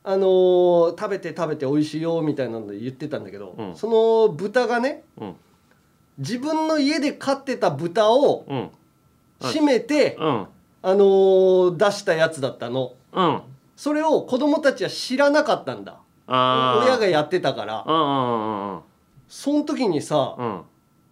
[0.04, 3.76] あのー食べて食べて美味しいよみたいなので言ってたんだけど、うん。
[3.76, 3.88] そ
[4.28, 5.36] の豚がねうん。
[6.18, 8.70] 自分の家で飼ってた豚をうん。
[9.40, 10.48] 締めて、うん。
[10.82, 12.94] あのー出したやつだったの。
[13.14, 13.42] うん。
[13.76, 16.00] それを子供たちは知らなかったんだ。
[16.28, 17.84] 親がやってたから。
[17.86, 18.80] うんうんうん。
[19.28, 20.62] その時にさ、うん。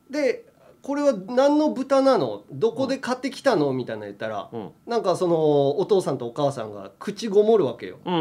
[0.09, 0.45] で
[0.86, 2.43] これは何の豚なの？
[2.52, 3.74] どこで買ってきたの？
[3.74, 4.69] みたいなの言ったら、うん。
[4.86, 7.98] なんかそのお父さんとお母さんが口ごもるわけよ。
[8.06, 8.17] うんう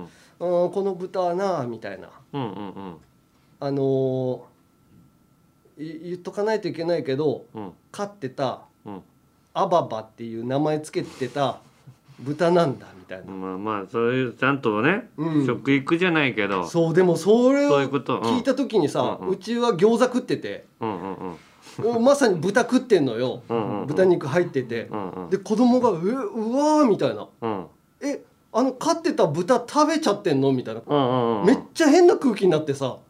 [0.00, 0.08] ん
[0.40, 2.08] この豚はなみたいな。
[2.32, 2.96] うんうんうん。
[3.60, 4.40] あのー
[5.78, 7.72] い言っとかないといけないけどうん。
[7.92, 9.02] 飼ってたうん。
[9.52, 11.60] アババっていう名前つけてた
[12.18, 13.32] 豚なんだみたいな。
[13.32, 15.46] まあまあそういうちゃんとね、うん。
[15.46, 16.66] 食育じゃないけど。
[16.66, 21.36] そうでもそれを聞いた時にさ、うんううんちは餃子食ってて、うんうんうんうん
[22.00, 23.86] まさに豚食ってんのよ、うんうんうん。
[23.86, 25.30] 豚肉入ってて、うんうん。
[25.30, 26.06] で子供が「えう
[26.56, 27.26] わー」みたいな。
[27.42, 27.66] うん
[28.02, 32.96] 「えあの飼ってた豚食べちゃってんの?」みたいな、うんうんうんめっちゃ変な空気になってさ。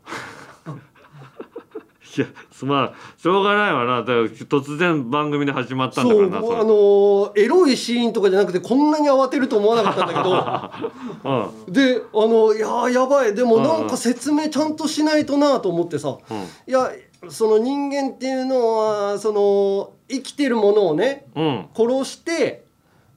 [2.16, 2.26] いや
[2.62, 4.02] まあしょうがないわな。
[4.02, 6.58] だ突然番組で始まったんだからなそれ。
[6.58, 11.50] のーエロいシーンとかじゃなくてこんなに慌てると思わなかったんだけど。
[11.66, 11.72] うん。
[11.72, 13.34] であのいやーやばい。
[13.34, 13.88] でもうんうんなん。
[13.88, 16.36] か説明ちゃんとしないとなと思ってさ、うん。
[16.36, 16.88] いや
[17.30, 21.66] その人間っていうのはその生きてるものをねうん。
[21.74, 22.64] 殺して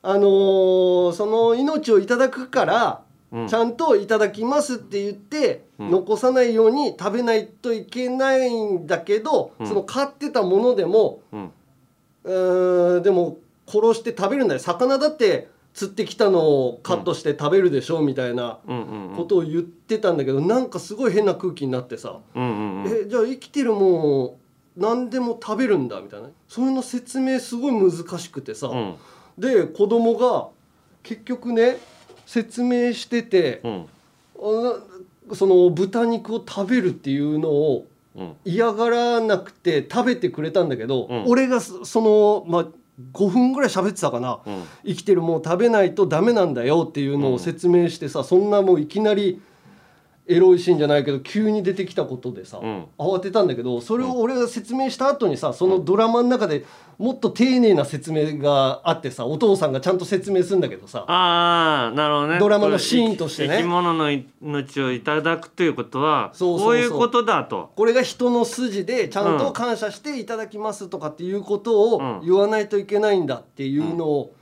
[0.02, 3.48] あのーその命をいただくから、うん。
[3.48, 5.92] ちゃんといただきますって言って、うん。
[5.92, 9.68] 残さないように食べないといけないんだけど、うん。
[9.68, 11.38] その飼ってたものでもう
[13.00, 13.04] ん。
[13.04, 14.60] でも殺して食べるんだよ。
[14.60, 18.58] 魚だって釣ってきたのをカットして食べるでしょみたいな
[19.16, 24.38] ことを言ってたんだけど、なんかすごい変な空気になってさ、えじゃあ生きてるもんを
[24.76, 26.30] 何でも食べるんだみたいな。
[26.48, 28.96] そういうの説明すごい難しくてさ、うん。
[29.38, 30.48] で子供が
[31.04, 31.78] 結局ね
[32.26, 35.36] 説明してて、うん。
[35.36, 37.86] その豚肉を食べるっていうのを
[38.16, 38.34] うん。
[38.46, 41.24] 嫌がらなくて食べてくれたんだけど、うん。
[41.28, 42.68] 俺がそそのまあ
[43.14, 44.64] 5分ぐらい喋ってたかな、うん。
[44.86, 49.42] 生きてるもん食べないとダメなんだよっていうのを説明してさ、そんなもういきなり
[50.30, 52.86] エロいシーンじゃないけど急に出てきたことでさ、うん。
[52.98, 56.66] 慌てたんだけどそれを俺が説明した後にさそのドラマの中で
[56.98, 62.40] もっと丁寧な説明があってさお父さんがちゃんと説明するんだけどさああなるほどね。
[62.40, 63.58] ドラマのシーンとしてね。
[63.58, 67.72] 生き物の命をいただくということはこういうことだと。
[67.76, 74.34] これが人の筋でちゃんと感謝していただきますとかっていうことを言わないといけないんだっていうのを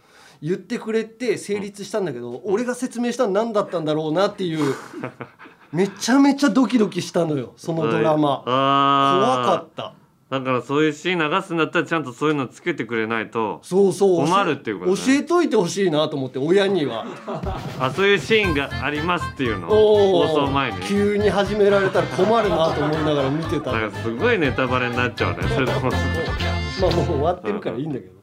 [0.41, 4.75] 言ってくれて成立したんだけど俺が説明したの何だったんだろうなっていう
[5.75, 8.43] めちゃめちゃドキドキしたのよそのドラマ。
[8.43, 9.93] 怖あかった。
[10.29, 14.25] だからそういうシーン流すんだったらちゃんとそういうのつけてくれないとそうそう。
[14.25, 14.97] 困るっていうことね。
[14.97, 17.05] 教えといてほしいなと思って親には。
[17.77, 20.79] あそういうシーンがありますっていうのを放送前に。
[20.83, 25.91] 急に始められたら困るなと思いながら見てただからすごいネタバレになっちゃうね それとも。
[25.91, 28.13] まあもう終わってるからいいんだけど。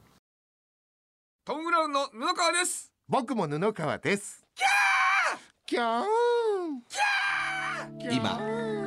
[1.45, 2.91] トム・ブラウンの布川です。
[3.07, 4.43] 僕も布川です。
[5.65, 7.12] キャー
[8.11, 8.37] 今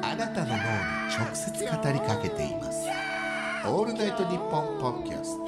[0.03, 0.61] あなたの脳に
[1.17, 2.87] 直接語りかけています。
[3.67, 5.47] オールナイトニッポンポッドキャスト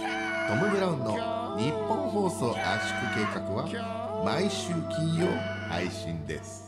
[0.49, 5.27] トム・ブラウンの日本放送圧縮計画は毎週金曜
[5.69, 6.67] 配信です。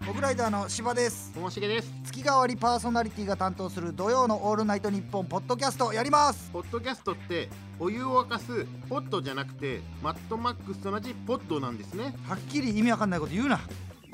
[0.00, 1.32] トム・ブライダーの柴です。
[1.32, 1.92] ともしげです。
[2.04, 6.50] 月替わりパーソナリティが担当する土曜のオールナイトニッポンポッドキャストやります。
[6.50, 12.14] ポッドキャストってお湯を沸かすポットじゃなくてマットマックスと同じポットなんですね。
[12.26, 13.60] はっきり意味わかんないこと言うな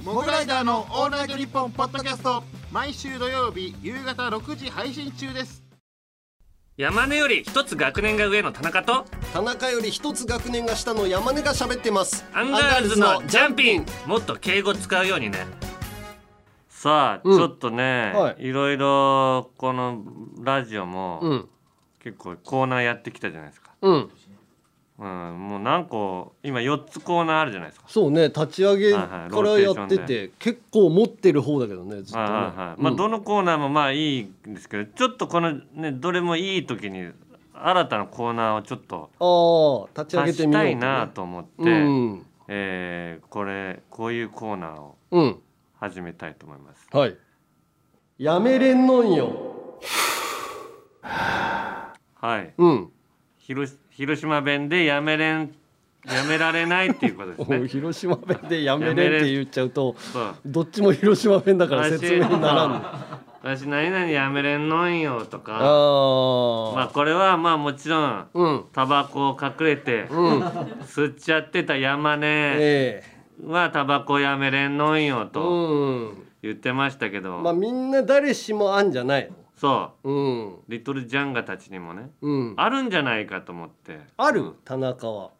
[0.04, 2.42] モグライダーのオールナイトニッポンポッドキャスト。
[2.70, 5.62] 毎週土曜日夕方6時配信中です。
[6.76, 12.24] 山根より一つ学年が上の田中と田中より一つ学年が下の山根が喋ってます。
[12.32, 13.86] アンガールズのジャンピン。
[14.06, 15.46] もっと敬語使うようにね。
[16.68, 17.36] さあ、うん。
[17.36, 20.04] ちょっとね、、はいろいろこの
[20.40, 21.48] ラジオも、うん。
[22.00, 24.10] 結構コーナーやってきたじゃないですか、うん
[24.98, 27.86] うん、もう何個今4つコーナーあるじゃないですか。
[27.88, 32.24] そうね立ち上げからやってて結構持ってる方だけどねずっとね。
[32.24, 32.82] はいはいはい。
[32.82, 37.12] まあ、うんどのコーナーもまあいいんですけどちょっとこのねどれもいい時に
[37.54, 40.74] 新たなコーナーをちょっと立ち上げてみようとね。
[40.74, 42.26] なと思って、うん。
[42.48, 45.38] えーこれこういうコーナーをうん。
[45.80, 46.88] 始めたいと思います。
[46.90, 47.16] はい。
[48.18, 49.78] やめれんのんよ。
[51.02, 52.90] はい、うん。
[53.36, 55.52] 広広島弁でやめれん
[56.06, 57.66] やめられないっていうことですね。
[57.66, 59.96] 広島弁でやめれんって言っちゃうと
[60.46, 62.70] どっちも広島弁だから説明にならん。
[62.70, 62.80] の
[63.42, 65.54] 私何々やめれんのんよとか。
[66.76, 68.64] まあこれはまあもちろんうん。
[68.72, 70.42] タバコを隠れてうん。
[70.84, 73.02] 吸っちゃってた山根え
[73.44, 76.24] はタバコやめれんのんよえとうん。
[76.40, 80.10] 言ってましたけど、まあみんな誰しもあんじゃないそう。
[80.10, 80.56] うん。
[80.68, 82.54] リトルジャンガたちにもねうん。
[82.56, 84.00] あるんじゃないかと思って。
[84.16, 84.54] ある？
[84.64, 85.30] 田中は。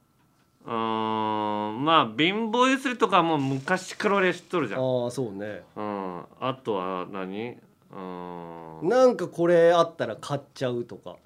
[0.66, 1.85] うーん。
[1.85, 5.62] まあ貧乏ゆすりとかはもう昔から俺知っとるじゃん、ああそうね。
[5.76, 7.52] うん、あとは何？
[7.52, 8.88] うーん。
[8.88, 11.16] なんかこれあったら買っちゃうとか。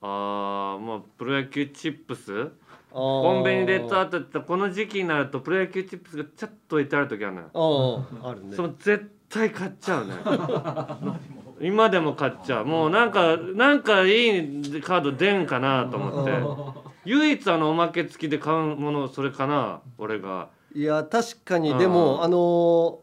[0.00, 2.50] あーまあプロ野球チップス？
[2.92, 8.06] ココンビニでとあったってこの時期になるとプロ野球チップスがちょっと置いてある時あるのよ。
[8.22, 8.54] あああるね。
[8.54, 10.12] その絶対買っちゃうね
[11.62, 12.64] 今でも買っちゃう。
[12.66, 16.82] もうなんかなんかいいカード出んかなと思って。
[17.04, 20.48] 唯一あのおまけ付きで買うものそれかな俺が。
[20.74, 21.70] いや確かに。
[21.70, 21.78] うん。
[21.78, 22.96] でもあのー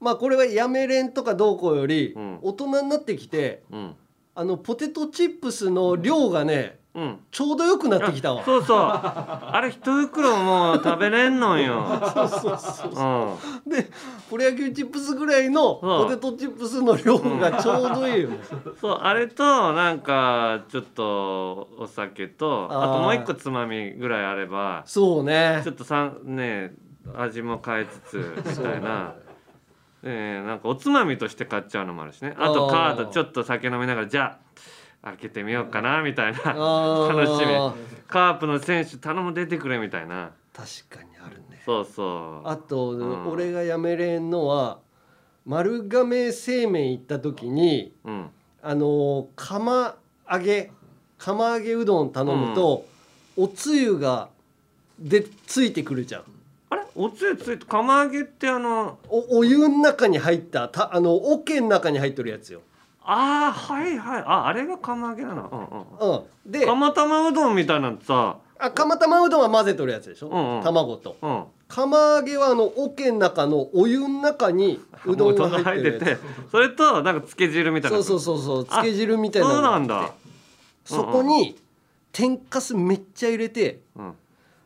[0.00, 2.38] まあこれはやめれんとかどうこうよりうん。
[2.42, 3.94] 大人になってきてうん。
[4.34, 7.18] あのポテトチップスの量がねうん。
[7.30, 8.44] ちょうど良くなってきたわ。
[8.44, 8.78] そうそう。
[8.78, 11.86] あれ一袋もう食べれんのんよ。
[12.12, 13.68] そうそうそうう。
[13.70, 13.70] ん。
[13.70, 13.90] で
[14.28, 16.04] プロ野球チップスぐらいのそう。
[16.04, 18.40] ポテトチップスの量がちょうどいいよね。
[18.78, 25.62] そうあれとなんかちょっとお酒とあともう一個つまみぐらいあればそうね。
[25.64, 26.74] ちょっとさんね
[27.16, 29.14] 味も変えつつ みたいな。
[30.04, 32.34] えー、なんかおつまみとして買っちゃうのもあるしね。
[32.36, 34.52] あとカードちょっと酒飲みながらじゃあ
[35.02, 37.82] 開けてみようかなみたいな楽しみ。
[38.06, 40.30] カープの選手頼む出てくれみたいな。
[40.52, 41.62] 確かにあるね。
[41.66, 42.48] そうそう。
[42.48, 43.28] あと、ん。
[43.28, 44.78] 俺がやめれんのは
[45.44, 48.30] 丸亀製麺行った時にうん。
[48.62, 49.96] あのー釜
[50.30, 50.70] 揚げ
[51.18, 52.84] 釜揚げうどん頼むと、
[53.36, 54.28] おつゆが
[54.98, 56.22] でついてくるじゃん。
[56.70, 56.82] あれ？
[56.94, 62.60] おつゆついて釜揚げってあのおお湯の中に入ったたあの桶の中に入ってるやつよ、
[63.04, 64.22] ああはいはい。
[64.24, 65.86] ああれが釜揚げなの。
[66.00, 66.16] うんうん。
[66.16, 68.38] うん、で釜玉うどんみたいなのさ。
[68.58, 70.62] あ釜玉うどんは混ぜとるやつでしょ、うんうん。
[70.62, 71.16] 卵と。
[71.20, 71.44] うん。
[71.68, 76.18] 釜揚げはあの桶の中のお湯の中にうどんが入ってて
[76.50, 77.96] それとなんかつけ汁みたいな。
[78.02, 78.64] そうそうそうそう。
[78.64, 80.12] つけ汁みたいなそうなんだ。
[80.84, 81.58] そこに
[82.12, 84.14] 天かすめっちゃ入れてうん。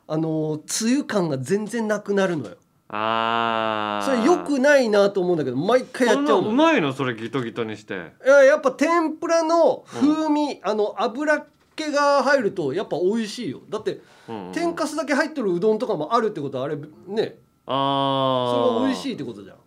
[0.09, 2.57] あのーつゆ感が全然なくなるのよ
[2.89, 6.93] ああそれよくないなと思うんだけど毎回やっちゃうのうまいの？
[6.93, 8.13] それギトギトにして。
[8.25, 13.61] いややっぱ天ぷらの風味、あの油っ気が入るとやっぱ美味しいよ。
[13.69, 17.39] だってうんうん天かすだけ入ってるうどんとかもあるってことはあれね。
[17.67, 19.57] ああそれは美味しいってことじゃん。
[19.57, 19.59] う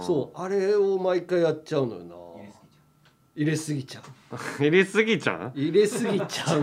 [0.00, 2.14] んそうあれを毎回やっちゃうのよな。
[3.36, 4.04] 入れすぎちゃう
[4.58, 6.60] 入れすぎちゃん入れすぎちゃう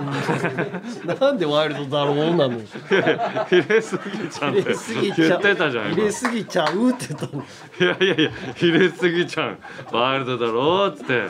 [1.19, 2.53] なんでワイルドだろうなの？
[2.53, 2.59] よ
[3.49, 5.29] 入れすぎちゃんって入れすぎちゃう。
[5.29, 5.95] 言ってたじゃん今。
[5.95, 7.43] 入れすぎちゃうって言ったの。
[7.79, 9.57] いやいやいや入れすぎちゃん
[9.91, 11.27] ワイルドだろうって。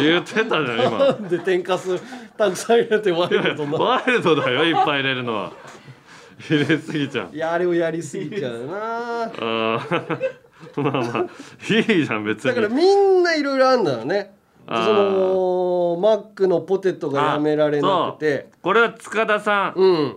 [0.00, 1.96] 言ってたじゃんな今んで天かす
[2.36, 5.52] たくさん入れてワイルドなワイルドだよいっぱい入れるのは。
[6.48, 8.72] 入れすぎちゃんいやあれをやりすぎちゃうな。
[8.74, 10.18] あー。
[10.76, 11.26] まあまあ
[11.72, 12.50] いいじゃん別に。
[12.50, 14.39] だからみんないろいろあるんだよね
[14.70, 18.48] そのマックのポテトがやめられなくて。
[18.62, 20.16] これは塚田さん、うん。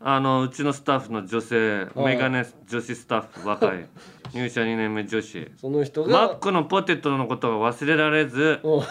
[0.00, 3.86] あのうちのスタッフの女性メガネ女子スタッフ若い。
[4.34, 5.50] 入社2年目女子。
[5.56, 8.82] その人がマックのポテトのことが忘れられずうん。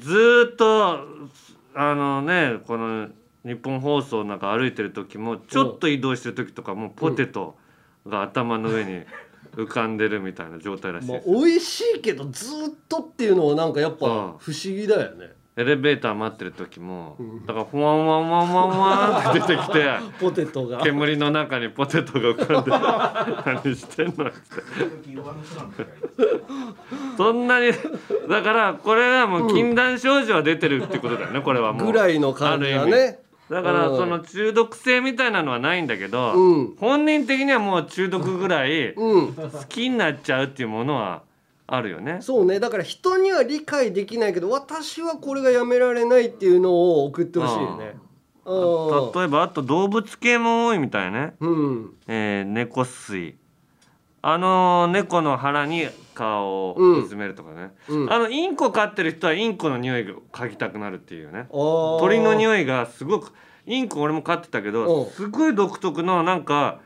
[0.00, 1.00] ずーっと
[1.74, 3.08] あのねこの
[3.46, 7.56] 日本放送なんか歩いてる時もちょっと移動してる時とかもうポテト
[8.06, 9.04] が頭の上に
[9.56, 12.50] 浮かんでるみたいな状態らしいまあですよ、美味しいけどずっ
[12.88, 14.06] とっていうのはなんかやっぱ
[14.38, 15.32] 不思議だよね。
[15.56, 20.80] エレベーター待ってる時も、だからふわんわんわんわんわんって出てきて ポテトが。
[20.82, 22.70] 煙の中にポテトが浮かんで
[23.68, 24.40] 何してんのって。
[27.16, 27.72] そんなに
[28.28, 31.86] だからこれはもう禁断症状は出てるってことだよねこれはもう。
[31.86, 32.96] ぐらいの感じだある意味。
[32.96, 33.96] ねだからうん。
[33.96, 36.76] その中毒性みたいなのはないんだけど、うん。
[36.76, 39.34] 本人的にはもう中毒ぐらいうん。
[39.34, 41.22] 好きになっちゃうっていうものは
[41.66, 42.18] あるよね。
[42.20, 42.60] そうね。
[42.60, 47.96] だから人には理解できないけど私はこれがやめられないっていうのを送ってほしいよね。
[48.44, 49.12] うん。
[49.12, 51.34] 例えばあと動物系も多いみたいね。
[51.40, 51.94] うん。
[52.06, 53.34] えー猫吸い。
[54.22, 55.88] あの猫の腹に
[56.20, 56.76] 顔を
[57.08, 58.12] 沈めるとかね、うん。
[58.12, 61.46] あのインコ飼ってる人はインコの匂いが嗅ぎたくなるっていうね。
[61.50, 63.32] 鳥鳥の匂いがすごく
[63.66, 64.74] インコ俺も飼ってたけうん。
[64.74, 66.80] どすごい独特のなんか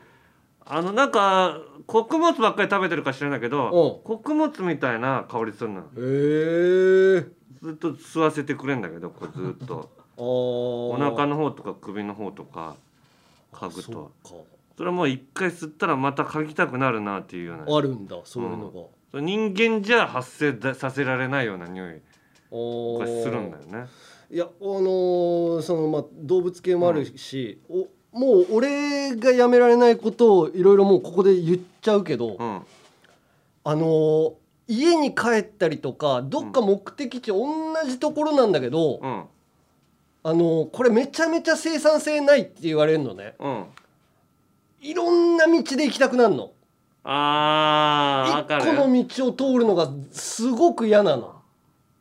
[0.65, 5.83] あのなんか穀物ばっかり食べてるか知らないけど穀物みたいな香りするのよ。
[5.97, 7.27] へえ
[7.61, 9.89] ずっと吸わせてくれんだけどこうずっと。
[10.17, 12.77] おお腹の方とか首の方とか
[13.51, 14.11] 嗅ぐと。
[14.77, 17.77] それはもう一回吸ったらまた嗅ぎたくなるなっていうような。
[17.77, 18.81] あるんだそういうのが、それ
[19.19, 22.01] 人間じゃ発生ださせられないような匂い
[22.51, 23.87] おがするんだよね。
[24.31, 34.33] いやあのーそのまあ動物系もあるし、おもう俺がやめられないことをいろいろもうここで言っちゃうけど、あのー
[34.67, 37.45] 家に帰ったりとかどっか目的地、同
[37.85, 38.99] じところなんだけど、
[40.23, 43.35] あのーこれめちゃめちゃ生産性ないって言われるのね、
[44.81, 46.51] いろんな道で行きたくなるの
[47.07, 48.63] あーわかる。
[48.63, 51.35] 一個の道を通るのがすごく嫌なの。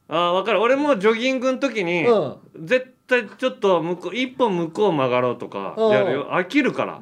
[0.09, 0.61] あーわかる。
[0.63, 5.91] 俺もジョギングの時に、う絶対ちょっと向こう一本向こう曲がろうとかうん。
[5.91, 6.31] やるよ。
[6.33, 7.01] 飽きるから、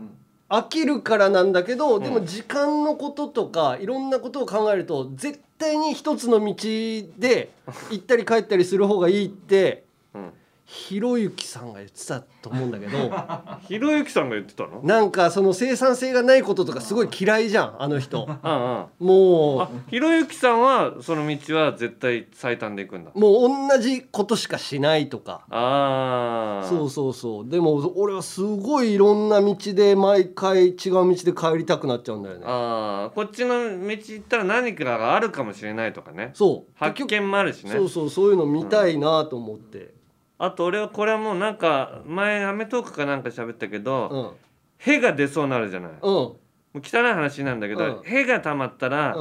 [0.48, 6.55] 飽きるからなんだけど、でも時間のこととかいろんなことを考えると絶対に一つの道
[7.18, 7.50] で
[7.90, 9.84] 行ったり帰ったりする方がいいって、
[10.73, 13.12] ひろゆきさんが言ってたと思うんだけど
[13.68, 14.81] ひろゆきさんが言ってたの？
[14.83, 18.27] なんかその生産性がないこととかすごい嫌いじゃんあの人。
[18.43, 23.11] あもあひろゆきさんはその道は絶対最短で行くんだ。
[23.14, 25.43] うもう同じことしかしないとか。
[25.51, 27.49] ああそうそうそう。
[27.49, 32.45] でも俺はすごいいろんな道で毎回違う道で帰りたくなっちゃうんだよね。
[32.47, 36.31] ああこっちの道行ったら何かがあるかもしれないとかね。
[36.33, 36.73] そう。
[36.75, 37.73] 発見もあるしね。
[37.73, 40.01] そうそうそういうの見たいなと思って、
[40.45, 44.36] あと俺はこれはもうなんか前『アメトーーク』かなんか喋ったけど、
[44.76, 46.36] 屁が出そうになるじゃない、も
[46.74, 48.03] う汚い話なんだけど、うん。
[48.03, 49.14] 屁が溜まったら、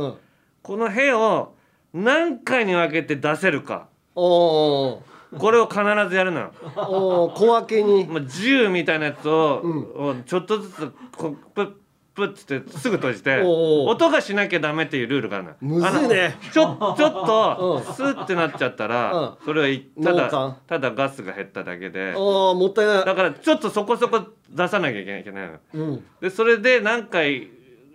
[0.63, 1.53] この屁を
[1.93, 3.88] 何回に分けて出せるか。
[4.15, 5.03] こ
[5.51, 6.53] れを必ずやるのよ。
[6.76, 8.05] 小分けに。
[8.05, 9.61] もう銃みたいなやつを,、
[9.95, 11.76] をちょっとずつこう
[12.14, 16.36] プッつってすぐ閉じて音がしなきゃダメっていうルールがあるむずいね。
[16.51, 22.14] ちょちょっとスッってなっちゃったら、それはいただただガスが減っただけで。
[22.16, 23.05] ああもったいない。
[23.05, 25.59] だからちょっとそこそこ出さなきゃいけないのよ。
[25.74, 26.05] うん。
[26.20, 27.47] でそれで何回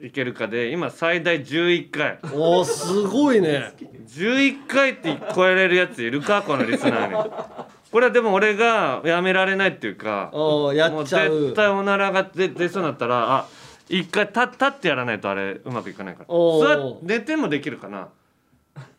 [0.03, 2.19] いけるかで今最大11回。
[2.33, 3.73] おーすごいね。
[4.09, 7.31] 11回って超えれるやついるかこのリスナーに。
[7.93, 11.31] これはでも俺がやめられないっていうかああやっちゃう。
[11.31, 13.47] もう絶対おならが出出そうになったらあ
[13.89, 16.27] 一回立立ってやらないとあれうまくいかないから。
[16.29, 16.67] おー。
[16.67, 18.09] 座っ寝てもできるかな。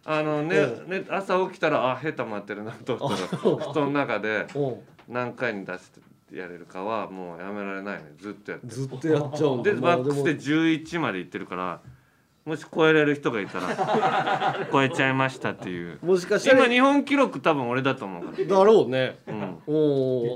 [0.06, 0.56] あのね
[0.88, 4.48] ね朝起きたらあへたまってるなと思ったら 布団の中で
[5.10, 6.00] 何回に出して
[6.36, 8.14] やれるかはもうやめられないね。
[8.18, 8.74] ずっとやってる。
[8.74, 9.72] ずっとやっちゃうんだ。
[9.72, 11.82] でまあマックスで11までいってるから
[12.46, 16.00] もし超えれる人がいたら 超えちゃいましたっていう。
[16.02, 18.46] もしかしたら今日本記録多分俺だと思うから。
[18.46, 19.20] だろうね。
[19.28, 19.58] うん。
[19.68, 19.74] お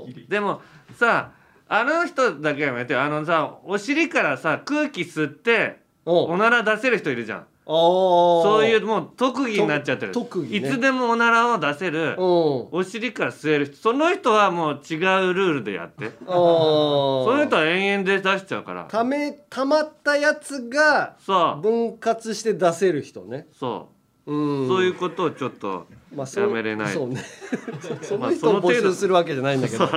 [0.04, 0.60] おでも
[0.94, 1.32] さ
[1.74, 3.00] あの人だけやめてよ。
[3.00, 7.46] あのさお尻からさ空気吸っておなら出せる人いるじゃん。
[7.64, 10.68] そういうもう特技になっちゃってる、特技ね。
[10.68, 13.76] いつでもおならを出せるお尻から吸える人。
[13.76, 16.10] その人はもう違うルールでやって。
[16.26, 18.84] そその人は延々で出しちゃうから。
[18.84, 21.16] ためたまったやつが
[21.62, 23.46] 分割して出せる人ね。
[23.58, 23.91] そう、
[24.26, 24.68] うん。
[24.68, 27.22] そういうことをちょっとまあそうやめれない、そうね。
[28.02, 29.88] そまあの人を募集するわけじゃないんだけど。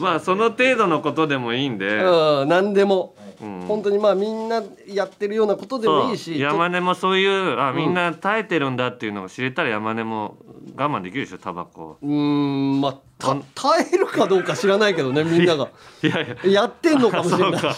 [0.00, 3.60] まあその程度のことでもいいんで、うん何でもうん。
[3.66, 7.76] 本当にまあみんなやってるようなことでもいいし山根もそういうあうん。
[7.76, 10.36] みんな耐えてるんだっていうのを知れたら山根も
[10.76, 11.98] 我慢できるでしょタバコ。
[12.00, 15.68] うーんまあた耐えるかどうか知らないけどね みんなが。
[16.02, 16.50] いやいや。
[16.50, 17.50] やってんのかもしれない。
[17.52, 17.76] そうか。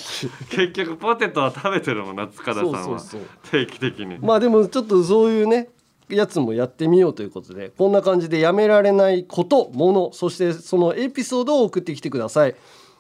[0.51, 3.01] 結局ポテトは食べてるもんな塚田さんは。
[3.51, 4.19] 定期的に。
[4.21, 5.69] まあでもちょっとそういうね
[6.09, 12.55] やつもやってみようということでこんな感じでやめられないことものそしてそのエピソードを送ってきてください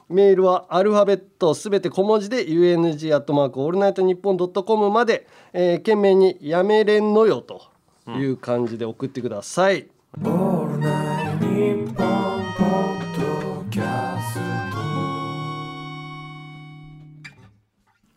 [0.08, 7.62] メールはアルファベットすべて小文字で UNG アットマークオールナイトニッポンドットコムまで、えー、懸命にやめれんのよと
[8.08, 9.88] いう感じで送ってください、
[10.22, 14.40] オールナイトニッポンポッドキャスト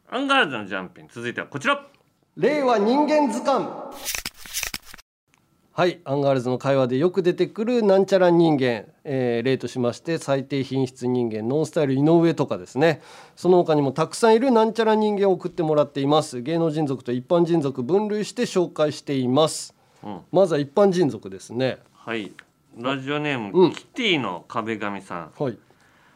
[0.09, 1.07] アンガールズのジャンピン。
[1.11, 1.85] 続いてはこちら。
[2.38, 3.65] 令和人間図鑑
[5.78, 12.99] はいアンガールズの会話でよく出てくるなんちゃら人間、えー、例としまして最低品質人間 NON STYLE 井上とかですね。
[13.36, 16.41] その他にもたくさんいるなんちゃら人間を送ってもらっています。
[16.41, 21.78] 芸能人族と一般人族分類して紹介しています、うん、まずは一般人族ですね。
[21.93, 22.32] はい。
[22.75, 25.59] ラジオネーム、うん、キティの壁紙さん、はい、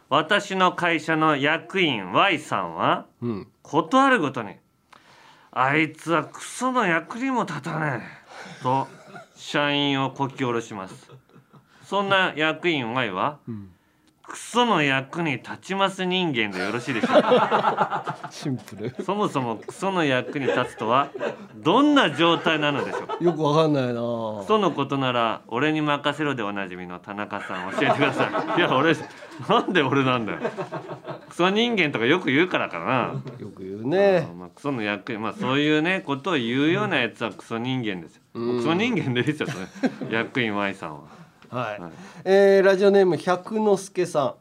[0.09, 4.55] 私の会社の役員 Y さんは、うん、ことあるごとに
[5.51, 8.22] あいつはクソの役にも立たねえ。
[8.64, 8.88] と
[9.42, 11.10] 社員をこき下ろします。
[11.84, 13.72] そんな役員 Y は、うん、
[14.32, 18.16] クソの役に立ちます人間でよろしいでしょうか？
[18.32, 18.96] シンプル。
[19.04, 21.10] そもそもクソの役に立つとは
[21.58, 23.24] どんな状態なのでしょう？
[23.26, 23.94] よくわかんないな。
[23.94, 28.56] そのことなら俺に任せろでおなじみの田中さん教えてください。
[28.58, 28.96] いや俺
[29.50, 30.40] なんで俺なんだよ。
[31.28, 33.22] クソ人間とかよく言うからかな。
[33.38, 34.30] よく言うね。
[34.40, 39.54] まあ、クソの役まあそういうねことを言うようなやつはクソ人間ですよ、うん、クソ人間でいいですよね
[40.10, 41.02] 役員 Y さんは
[41.52, 41.91] はい、はい、
[42.24, 44.36] えー、ラジオネーム百之助さん。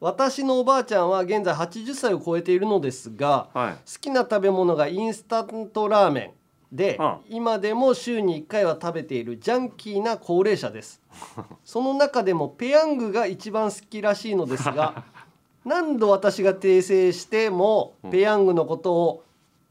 [0.00, 6.34] 私のおばあちゃんは現在80歳を超えているのですが、はい、好きな食べ物がインスタントラーメ
[6.72, 11.00] ンで、今でも週に1回は食べているジャンキーな高齢者です。
[11.64, 15.04] その中でもペヤングが一番好きらしいのですが
[15.64, 19.22] 何度私が訂正してもペヤングのことを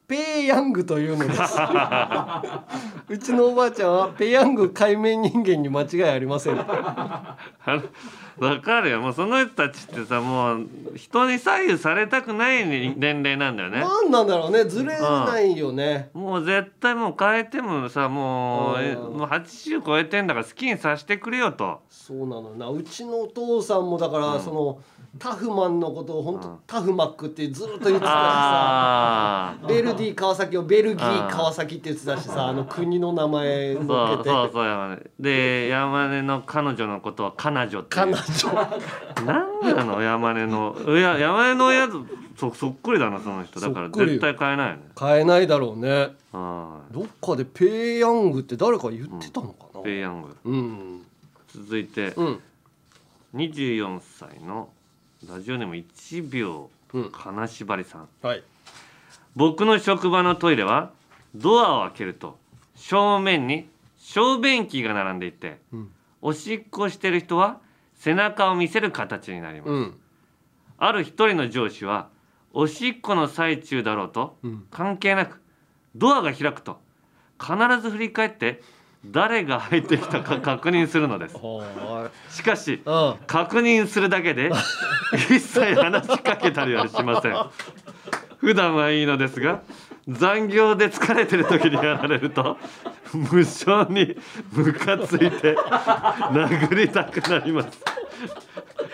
[0.07, 1.39] ペーヤングというのです。
[3.09, 6.57] うちのおばあちゃんはペヤング海面人間に間違いありません。
[6.57, 7.37] わ
[8.61, 8.99] かるよ。
[8.99, 13.79] もうその人たちってさもう人に左右されたくない年齢なんだよね。
[13.79, 14.65] 何なんだろうね。
[14.65, 21.81] ずれないよね、うん、もう絶対もう変えてもさもう,、えもう80超えてんだから好きにさせてくれよと。
[21.89, 22.67] そうなのな。
[22.67, 24.79] うちのお父さんもだから、うん、その
[25.17, 29.57] タフマンのことを本当、うん、タフマックってずっと言ってたしさ。
[29.67, 34.29] ベルディ川崎をベルギー川崎って言ってたしさあの国の名前乗っけて。
[34.29, 38.19] そうそう山根で山根の彼女のことは彼女って彼女
[39.25, 41.87] 何なの山根のいや山根の親
[42.37, 51.01] そそっくりだなその人だから絶対買えないよね買えないだろうねどっかでペイヤングって誰か言ってたのかな、うん、ペイヤング、うん、
[51.47, 52.41] 続いて、うん、
[53.35, 54.69] 24歳の
[55.27, 56.69] ラジオネーム1秒
[57.11, 58.43] 金縛りさん、はい、
[59.35, 60.91] 僕の職場のトイレは
[61.33, 62.37] ドアを開けると
[62.75, 63.67] 正面に
[63.97, 67.59] 小便器が並んでいて、うん、おしっこしてる人は
[67.95, 69.99] 背中を見せる形になります、うん、
[70.77, 72.09] ある一人の上司は
[72.53, 74.37] おしっこの最中だろうと、
[74.71, 75.41] 関係なく
[75.93, 76.79] ドアが開くと
[77.37, 78.61] 必ず振り返って
[79.11, 81.35] 誰が入ってきたか確認するのです。
[82.29, 82.81] しかし
[83.27, 84.51] 確認するだけで
[85.13, 87.35] 一切話しかけたりはしません。
[88.39, 89.61] 普段はいいのですが
[90.07, 92.57] 残業で疲れてる時にやられると
[93.13, 94.15] 無性に
[94.51, 97.69] ムカついて殴りたくなります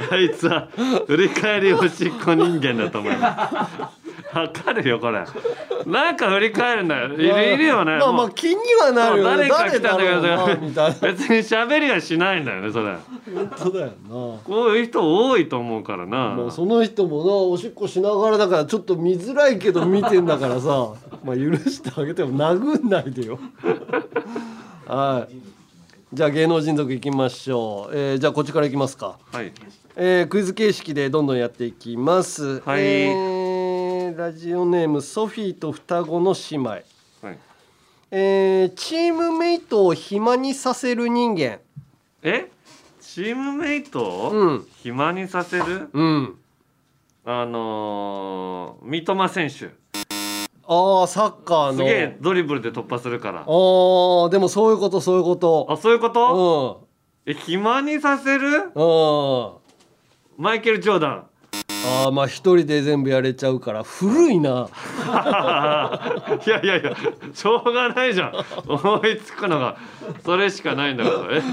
[0.10, 0.68] あいつは
[1.08, 4.38] 振り返りおしっこ人間だと思います。
[4.38, 5.26] わかるよこれ。
[5.86, 7.14] なんか振り返るんだよ。
[7.14, 7.98] いるいるよね。
[7.98, 9.50] まあまあ気にはなるよね。
[9.50, 12.96] 誰か来たんだけど別に喋りはしないんだよねそれ。
[13.34, 13.94] 本当だよな。
[14.44, 16.30] こういう人多いと思うからな。
[16.30, 20.94] もうその人もなおしっこしながらだからちょっと見づらいけど見てんだからさ。
[21.24, 23.40] まあ許してあげても殴んないでよ。
[24.88, 25.36] はい。
[26.14, 29.18] じゃあ芸能人族いきましょう、えー、じゃあこっちからいきますか。
[29.32, 29.54] はい、
[29.96, 32.62] えー、クイズ形式でどんどんやっていきます。
[32.62, 36.84] はい、えーラジオネームソフィーと双子の姉妹、はい。
[38.12, 41.60] えー、チームメイトを暇にさせる人間。
[42.22, 42.52] え？
[43.00, 46.36] チームメイトを暇にさせる、うん、
[47.26, 49.76] あのー、三笘選手。
[50.68, 51.78] ああサッカーの。
[51.78, 53.40] すげえドリブルで突破するから。
[53.40, 53.46] ああ
[54.30, 55.68] でもそういうことそういうこと。
[55.70, 56.88] あそういうこと？
[57.26, 57.32] うん。
[57.32, 58.72] え暇にさせる？
[58.76, 59.61] うん
[60.42, 61.28] マイケル・ジョーダン。
[62.04, 64.68] ああまあ一人で全部やれちゃうから古いな。
[66.48, 66.96] いやいやいや
[67.32, 68.34] しょうがないじゃん。
[68.68, 69.78] 思いつくのが
[70.26, 71.44] それしかないんだからえ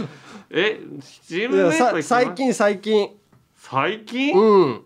[0.50, 0.80] え
[1.26, 3.10] チームメイト最近最近。
[3.56, 4.34] 最近？
[4.34, 4.80] うん。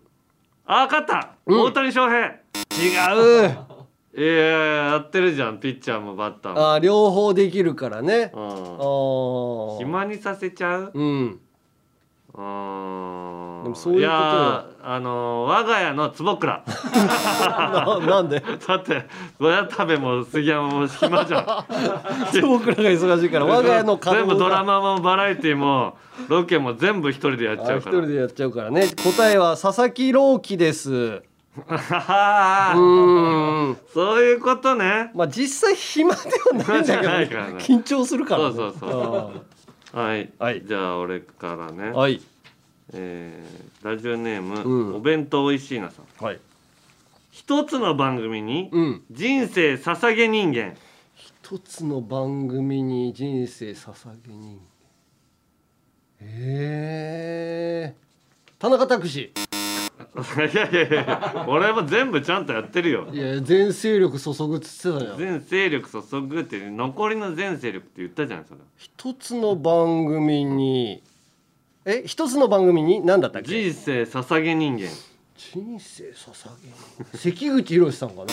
[0.67, 2.27] あ分かった、うん、大谷翔平。
[2.27, 2.33] 違
[3.47, 4.21] う。
[4.21, 5.61] いややってるじゃん。
[5.61, 6.73] ピッチャーもバッターも。
[6.73, 8.41] あ両方できるからね、う
[9.77, 10.91] ん、暇にさせちゃう？
[10.93, 11.41] うん。
[12.35, 12.43] うー。
[12.43, 14.11] んでもそういうことよ。
[14.11, 16.63] やあの我が家の坪倉。
[16.67, 18.41] ななんで？
[18.67, 19.07] だって
[19.39, 21.47] 親食べも杉山も暇じゃん。
[22.43, 25.97] 僕らが忙しいから我が家の稼全部ドラマもバラエティも
[26.29, 27.99] ロケも全部一人でやっちゃあうから。
[27.99, 28.89] 一人でやっちゃうからね。
[28.89, 31.23] 答えは佐々木朗希です。
[31.63, 33.77] うん。
[33.93, 35.11] そういうことね。
[35.15, 37.29] まあ実際暇ではないんだけじゃど、ね。
[37.59, 39.33] 緊張するから、ね、そうそうそ
[39.95, 39.99] う。
[39.99, 40.63] はい、はい。
[40.65, 42.21] じゃあ俺からね、うんはい
[42.93, 44.95] えーラジオネーム、うん。
[44.97, 46.25] お弁当おいしいなさん。
[46.25, 46.41] はい。
[47.33, 49.03] 一つの番組にうん。
[49.11, 50.77] 人生捧げ人間。
[51.17, 53.95] 一つの番組に人生捧
[54.27, 54.61] げ人
[56.21, 63.09] えー、田中拓司 いやいやいや俺も全部ちゃんとやってるよ。
[63.13, 65.19] いや全勢力注ぐっつってたじゃん。
[65.19, 68.61] 全勢力注ぐって残りの全勢力って言ったじゃんそれ。
[68.77, 71.03] 一つの番組に
[71.85, 73.49] え一つの番組に何だったっけ？
[73.71, 74.89] 人生捧げ人間。
[75.35, 76.49] 人生捧
[77.13, 78.27] げ関口宏さんかな？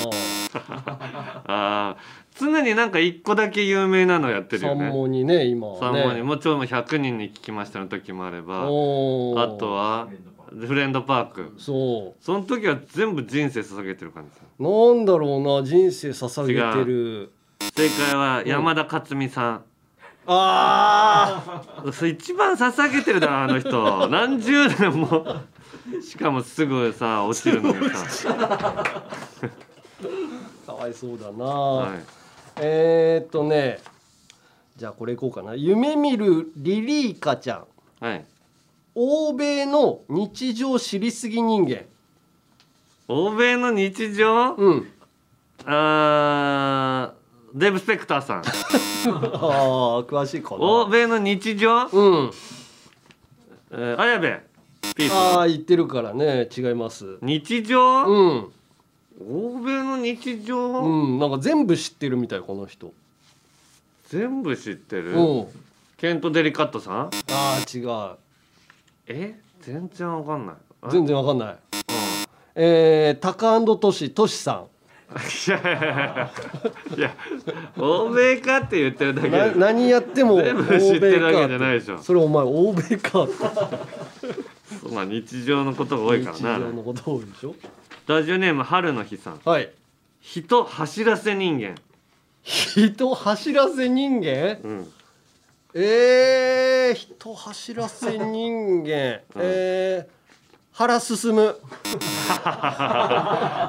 [1.46, 4.86] あー常になんか一個だけ有名なのやってるよね。
[4.90, 6.22] 三問にね今は三ね問に。
[6.22, 8.64] もちろん100人に聞きましたの時もあれば。
[8.64, 10.08] あとは
[10.56, 11.54] フレンドパーク。
[11.58, 14.64] そその時は全部人生捧げてる感じ。
[14.64, 17.32] なんだろうな人生捧げてる。
[17.76, 19.64] 正解は山田勝美さん、
[20.32, 24.08] あそれ一番捧げてるだろあの人。
[24.10, 25.26] 何十年も。
[26.08, 28.96] しかもすぐさ落ちるのにさ、ー
[30.68, 32.00] かわいそうだな、はい、
[32.58, 33.80] えー、っとね。
[34.78, 35.56] じゃあこれいこうかな。
[35.56, 37.66] 夢見るリリーカちゃ
[38.02, 38.06] ん。
[38.06, 38.26] はい、
[38.94, 41.86] 欧米の日常知りすぎ人間。
[43.08, 44.54] 欧米の日常？
[44.54, 44.92] うん。
[45.66, 47.19] あー
[47.54, 48.38] デーブ・スペクターさん。
[48.40, 50.62] ああ詳しいかな。
[50.62, 52.32] 欧米の日常、うん。
[53.72, 54.40] えー、綾部。
[54.96, 56.50] ピースああ言ってるからね。
[56.56, 57.18] 違います。
[57.22, 58.52] 日常、うん。
[59.30, 62.94] 欧米の日常、うんなんか全部知ってるみたいこの人。
[64.08, 65.48] 全部知ってる、うん。
[65.98, 67.00] ケント・デリカットさん？
[67.02, 68.18] ああ違う。
[69.08, 69.40] え？
[69.62, 70.56] 全然わかんない。
[70.82, 71.58] あ全然わかんない。
[72.56, 74.64] えー、タカトシトシさ
[75.10, 76.32] いやいや
[76.98, 77.16] いや
[77.78, 83.34] 欧米かって言ってるだけで何やっても全部知ってるわけじゃないでしょそれお前欧米かって
[84.94, 87.56] まあ日常のことが多いから日な常のこと多いでしょ
[88.06, 89.70] ラジオネーム春の日さんはい
[90.22, 91.76] 人走らせ人間
[92.44, 94.92] 人走らせ人間うん
[95.74, 100.19] えー、人走らせ人間、えー、
[100.80, 101.58] 原進む。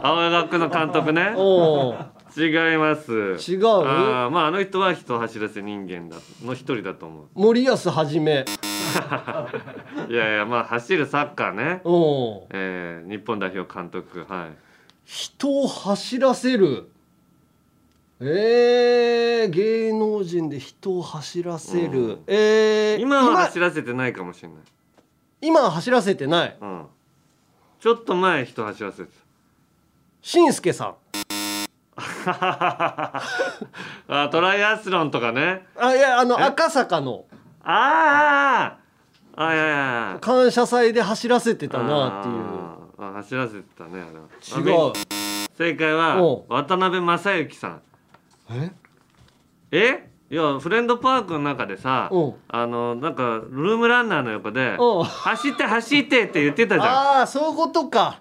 [0.01, 1.35] 青学の監督ね。
[1.37, 3.11] おー違います。
[3.51, 3.67] 違う？
[3.67, 6.19] あーまああの人は人走らせ人間だ。
[6.45, 7.27] の一人だと思う。
[7.35, 8.45] 森保はじめ。
[10.09, 11.81] いやいやまあ走るサッカーね。
[11.83, 14.51] おーえー、日本代表監督はい。
[15.05, 16.93] 人を走らせる。
[18.21, 22.23] えー、芸能人で人を走らせる、うん。
[22.29, 24.59] えー、今は走らせてないかもしれない。
[25.41, 26.57] 今は走らせてない。
[26.61, 26.87] うん
[27.81, 29.11] ちょっと前人走らせて
[30.23, 30.95] しんすけさん。
[32.25, 33.23] た
[34.25, 35.67] あトライアスロンとかね。
[35.77, 36.43] あいやあのえ？
[36.45, 37.25] 赤坂の。
[37.63, 39.69] あーあーあいやい
[40.13, 42.35] や感謝祭で走らせてたなっていう。
[42.99, 44.27] あ走らせてたねあれは。
[44.59, 44.91] 違う。
[44.91, 44.93] あ
[45.57, 47.83] 正解はお渡辺正行さん。
[48.51, 48.73] え？
[49.71, 50.10] え？
[50.31, 52.35] いやフレンドパークの中でさうん。
[52.49, 56.89] あのなんかルームランナーの横でうん「走って走って」って言ってたじゃん。
[56.89, 58.21] ああそういうことか。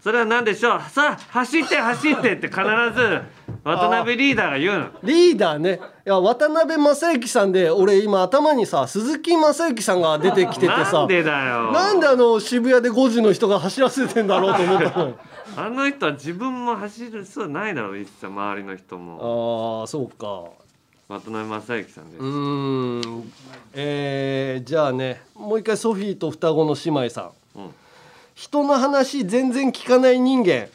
[0.00, 0.80] それは何でしょう？
[0.90, 2.60] さあ走って走ってって必
[2.94, 3.22] ず
[3.64, 4.86] 渡辺リーダーが言うの。
[5.04, 5.80] リーダーね。
[6.04, 10.92] いや渡辺正行さんで俺今頭にさ鈴木正行さんが出てきててさ。
[10.92, 11.70] なんでだよ。
[11.72, 15.14] なんであの渋谷で5時の人が走らせてんだろうと思ったの？
[15.56, 19.80] あの人は自分も走る必要ないだろう一切周りの人も。
[19.80, 20.65] ああそうか
[21.08, 23.32] 渡辺正行さんです、うーん。
[23.74, 27.60] えー、じゃあねもう一回ソフィーと双子の姉妹さん。
[27.60, 27.70] うん。
[28.34, 30.68] 人の話全然聞かない人間。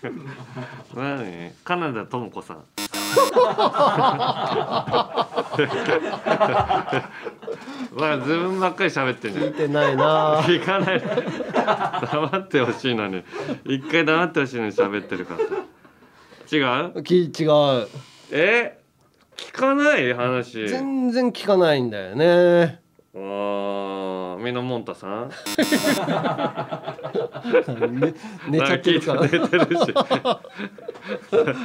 [0.94, 2.64] 何カナダ智子さん。
[7.94, 9.44] まあ自分ばっかり喋ってんじゃん。
[9.46, 10.40] 聞いてないな。
[10.42, 11.02] 聞かない。
[12.12, 13.22] 黙ってほしいのに。
[13.64, 15.44] 一回黙ってほしいのに喋ってるからさ。
[16.50, 16.60] 違
[16.98, 17.02] う？
[17.02, 17.88] き違う。
[18.30, 18.77] え？
[19.38, 20.68] 聞かない話。
[20.68, 22.80] 全然聞かないんだよね。
[23.14, 25.30] あーミノモンタさん？
[28.00, 28.14] ね
[28.48, 29.22] 寝ちゃってるから。
[29.22, 29.92] 寝てるし。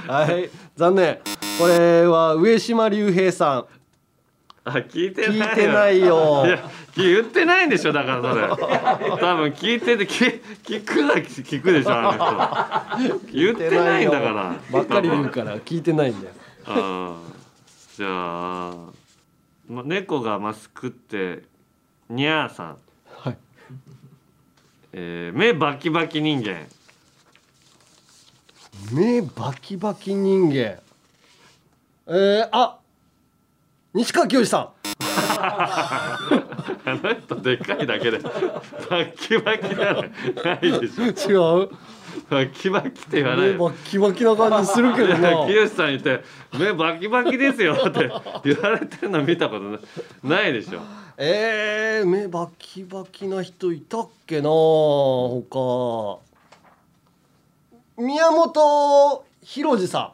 [0.08, 1.20] はい残念。
[1.60, 3.66] これは上島竜兵さん。
[4.66, 6.46] あ聞いてない聞いてないよ。
[6.46, 8.48] いや言ってないんでしょだからそれ。
[8.48, 13.20] 多分聞いてて聞聞くは聞くでしょあの人。
[13.34, 14.56] 言ってないんだから。
[14.72, 16.34] ばっかり言うから聞いてないんだよ。
[16.66, 17.33] あー
[17.96, 18.76] じゃあ、
[19.68, 21.44] ま、猫がマスクって
[22.10, 22.78] にゃーさん、
[23.08, 23.38] はい。
[24.94, 26.66] えー目バキバキ人間。
[28.92, 30.56] 目バキバキ人間。
[30.56, 32.80] えー、あ
[33.94, 34.70] 西川きよしさん。
[35.40, 36.20] あ
[36.86, 38.32] の人でかいだけでバ
[39.06, 39.94] キバキじゃ
[40.44, 40.62] ない。
[40.62, 41.62] でしょ。
[41.62, 41.70] 違う。
[41.70, 41.78] バ
[42.54, 45.46] キバキって言わない目バキバキな感じするけどな。
[45.46, 46.22] 清さんいて
[46.58, 48.12] 「目バキバキですよ」って
[48.46, 49.80] 言われてるの見たことな
[50.24, 50.80] ないでしょ。
[51.18, 56.20] えー、目バキバキな人いたっけな他。
[57.98, 60.14] 宮本浩次さ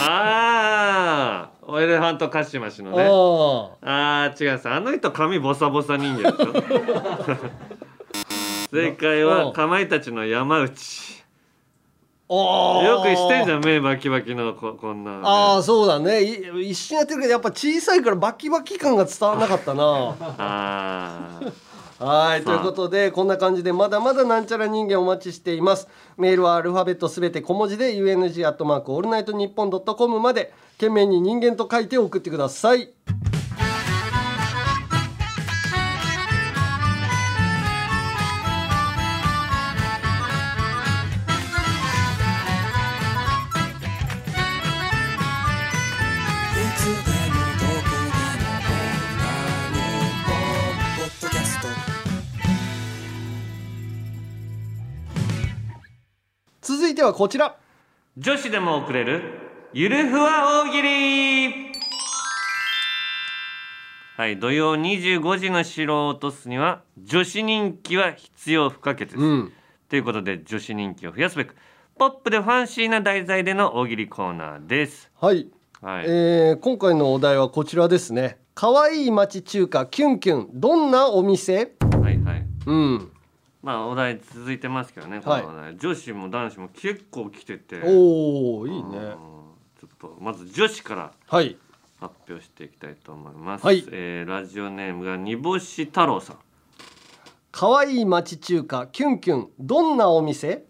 [0.00, 3.02] ああエレファントカシマシのん、ね。
[3.02, 4.68] あああ違うんです。
[4.68, 6.52] あの人髪ボサボサ人間でしょ。
[8.70, 10.72] 正解はかまいたちの山内。
[10.72, 11.23] あ
[12.28, 16.22] よくしてんじゃん目バキバキのここんな、ね、ああそうだね。
[16.22, 20.16] い一瞬やってるけどやっぱ小さいからバキバキ感が伝わらなかったな。
[20.38, 21.52] あー。
[21.96, 25.88] はいということでこんな感じでまだまだなんちゃら人間お待ちしています。
[26.16, 32.90] メールはアルファベットすべて小文字で UNG アットマークオールナイトニッポンドットコムまで懸命に人間と書いて送ってください
[56.94, 57.56] いてはこちら。
[58.16, 59.22] 女子でも送れる
[59.72, 61.74] ゆるふわ大喜利。
[64.16, 69.52] はい土曜25時の城を落とすには女子人気は必要不可欠です、うん。
[69.88, 71.56] ということで女子人気を増やすべく
[71.98, 75.10] ポップでファンシーな題材での大喜利コーナーです。
[75.20, 75.48] はい、
[75.82, 78.38] はい、えー今回のお題はこちらですね。
[78.54, 80.48] 可愛い町中華キュンキュン。
[80.54, 81.72] どんなお店？
[82.00, 82.46] はいはい。
[82.66, 83.10] うん
[83.64, 85.42] まあお題続いてますけどね、はい。
[85.42, 85.76] このお題。
[85.78, 87.80] 女子も男子も結構来てて。
[87.82, 88.82] おおいいね。
[88.82, 88.92] うん。
[88.92, 91.56] ちょっとまず女子からはい。
[91.98, 93.82] 発表していきたいと思います、はい。
[93.90, 96.36] えーラジオネームが煮干し太郎さん。
[97.50, 99.48] 可愛い町中華キュンキュン。
[99.58, 100.66] どんなお店？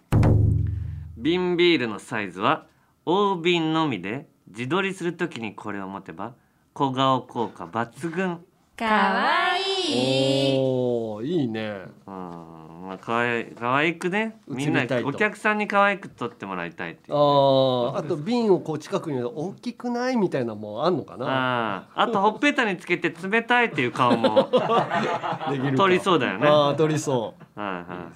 [1.16, 2.66] 瓶ビールのサイズは
[3.04, 6.34] 大瓶のみで自撮りするときにこれを持てば
[6.74, 8.38] 小顔効果抜群。
[8.76, 9.56] かわ
[9.88, 10.52] い。
[10.52, 11.86] いおおいいね。
[12.06, 12.53] うん
[12.84, 15.08] まあかわい可愛くねみんな映りたいと。
[15.08, 17.96] お客さんに可愛く撮ってもらいたいっていうあー。
[17.96, 21.26] あと瓶をこう近くに大きくないみたいなのもあんのかな？
[21.26, 24.50] あああとほっぺたにつけて冷たいっていう顔も
[25.50, 25.76] できるか。
[25.76, 26.46] 撮りそうだよね。
[26.46, 27.60] ああ撮りそう。
[27.60, 28.12] はいはいはい。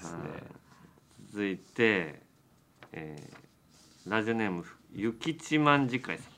[1.33, 2.23] 続いて、
[2.93, 3.39] えー
[4.11, 4.65] ラジオネーム
[4.95, 6.31] ゆきちまんじかいさ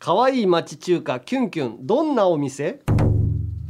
[0.00, 1.86] 可愛い町中華キュンキュン。
[1.86, 2.70] どんなお店？
[2.70, 2.80] ん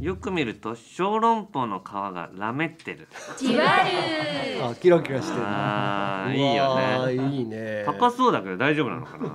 [0.01, 3.07] よく見ると小籠包の皮がラメってる。
[3.37, 4.65] じわる。
[4.65, 5.43] あキラキラしてる。
[5.45, 7.83] あいいよわねーいいね。
[7.85, 9.31] 高そうだけど大丈夫なのかな？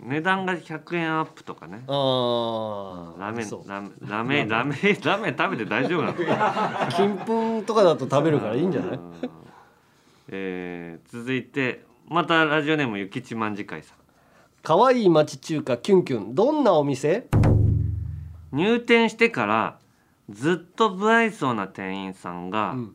[0.00, 1.84] 値段が100円アップとかね。
[1.86, 6.14] ああラメラメラメラメラメ食べて大丈夫なの
[6.90, 8.96] 金粉とかだと食べるからいいんじゃない？
[8.96, 9.12] うん。
[10.30, 13.98] えー続いてまたラジオネームゆきちまんじかいさん。
[14.64, 16.34] 可愛い町中華キュンキュン。
[16.34, 17.28] どんなお店？
[18.50, 19.78] 入店してから
[20.30, 22.94] ずっと不愛想な店員さんが、うん。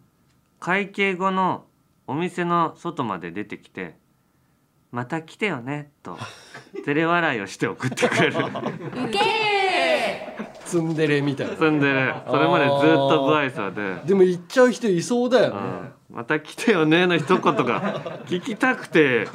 [0.59, 1.65] 会計後の
[2.07, 3.97] お店の外まで出てきて
[4.91, 6.17] 「また来てよね」と
[6.85, 8.35] 照れ笑いをして送ってくれる
[10.63, 11.53] ツンデレみたいな。
[11.53, 13.95] 積んでるそれまでずっと不愛想で。
[14.05, 15.59] でも行っちゃう人いそうだよね。
[16.09, 16.15] うん。
[16.15, 19.27] また来てよねの一言が聞きたくて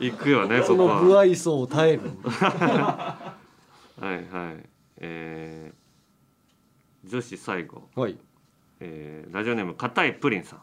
[0.00, 0.94] 行くよねそここは。
[0.94, 3.16] の不愛想を耐えるは
[4.00, 4.24] いはい。
[4.98, 5.73] えー
[7.04, 8.16] 女子最後、はい。
[8.80, 10.62] えーラジオネーム硬いプリンさん。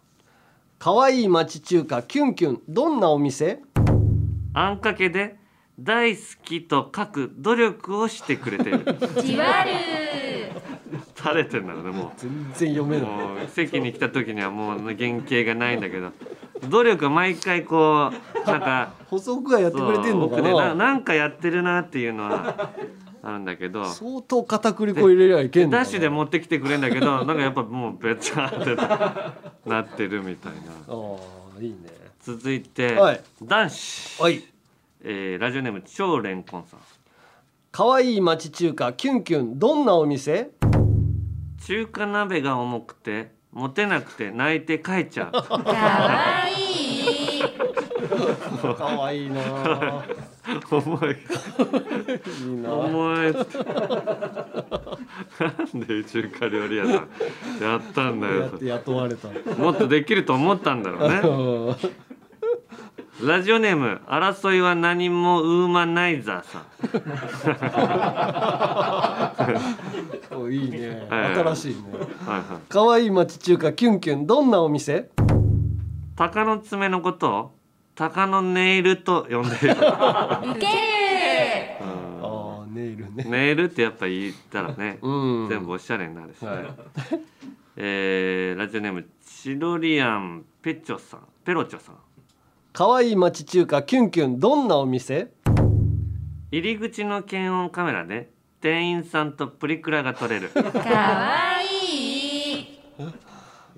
[0.80, 2.62] 可愛い町中華キュンキュン。
[2.68, 3.62] どんなお店？
[4.54, 5.38] あんかけで
[5.80, 8.80] 大好きと書く努力をしてくれている。
[9.22, 9.72] じわる。
[11.16, 13.08] 垂れてんだろうねも全然読めない。
[13.08, 16.12] うもう席に来た時にはもう原型がないんだけど。
[16.70, 20.54] 努力は毎回こうなんか補足はやってくれてんのかな？
[20.54, 22.72] ななんかやってるなっていうのは
[23.24, 28.50] あるんだけど相当片栗粉入れりゃいけんダッシュで持ってきてくれんだけどなんかやっぱもうべちゃっ
[29.64, 30.60] てなってるみたいな。
[30.88, 30.94] あ
[31.58, 31.78] あいいね。
[32.22, 33.22] 続いて、はい。
[33.44, 34.44] 男子、はい。
[35.04, 36.80] えーラジオネーム超レンコンさん。
[37.72, 40.50] かわいい町中華キュンキュンどんなお店？
[41.66, 45.32] 中華鍋が重くて持てなくて泣いて帰っちゃう。
[45.46, 46.81] かわいい
[48.76, 49.42] かわいいな。
[50.72, 51.12] 重い。
[51.12, 52.74] いいな。
[52.74, 53.34] 重い。
[53.34, 53.40] な
[55.80, 56.94] んで中華料理屋さん
[57.62, 58.52] やったんだよ。
[58.62, 59.28] 雇われた。
[59.56, 61.10] もっとできると思ったんだろう
[61.70, 61.78] ね。
[63.24, 66.60] ラジオネーム争いは何もウーマナイザーさ
[70.34, 70.40] ん。
[70.42, 71.06] おいいね。
[71.08, 71.36] はい。
[71.36, 71.84] 新しいね。
[72.26, 72.72] はいはい。
[72.72, 75.12] かわいい町中華キュンキュンどんなお店？
[76.16, 77.30] 鷹の爪のこと？
[77.32, 77.52] を
[78.02, 80.44] 鷹のネイルと呼んでいるああ
[82.68, 83.26] ネイルね。
[83.26, 85.48] ネイルってやっぱ言ったらね、うん。
[85.48, 86.64] 全部おしゃれになるし、はい。
[87.78, 91.28] えーラジオネームチロリアンペチョさん。
[91.46, 91.96] ペロチョさん。
[92.74, 95.32] かわいい町中華キュンキュンどんなお店？
[96.50, 98.32] 入り口の検温カメラで
[98.62, 100.48] 店員さんとプリクラが撮れる。
[100.48, 100.50] い。
[100.50, 100.72] いですね。
[100.72, 102.80] かわいい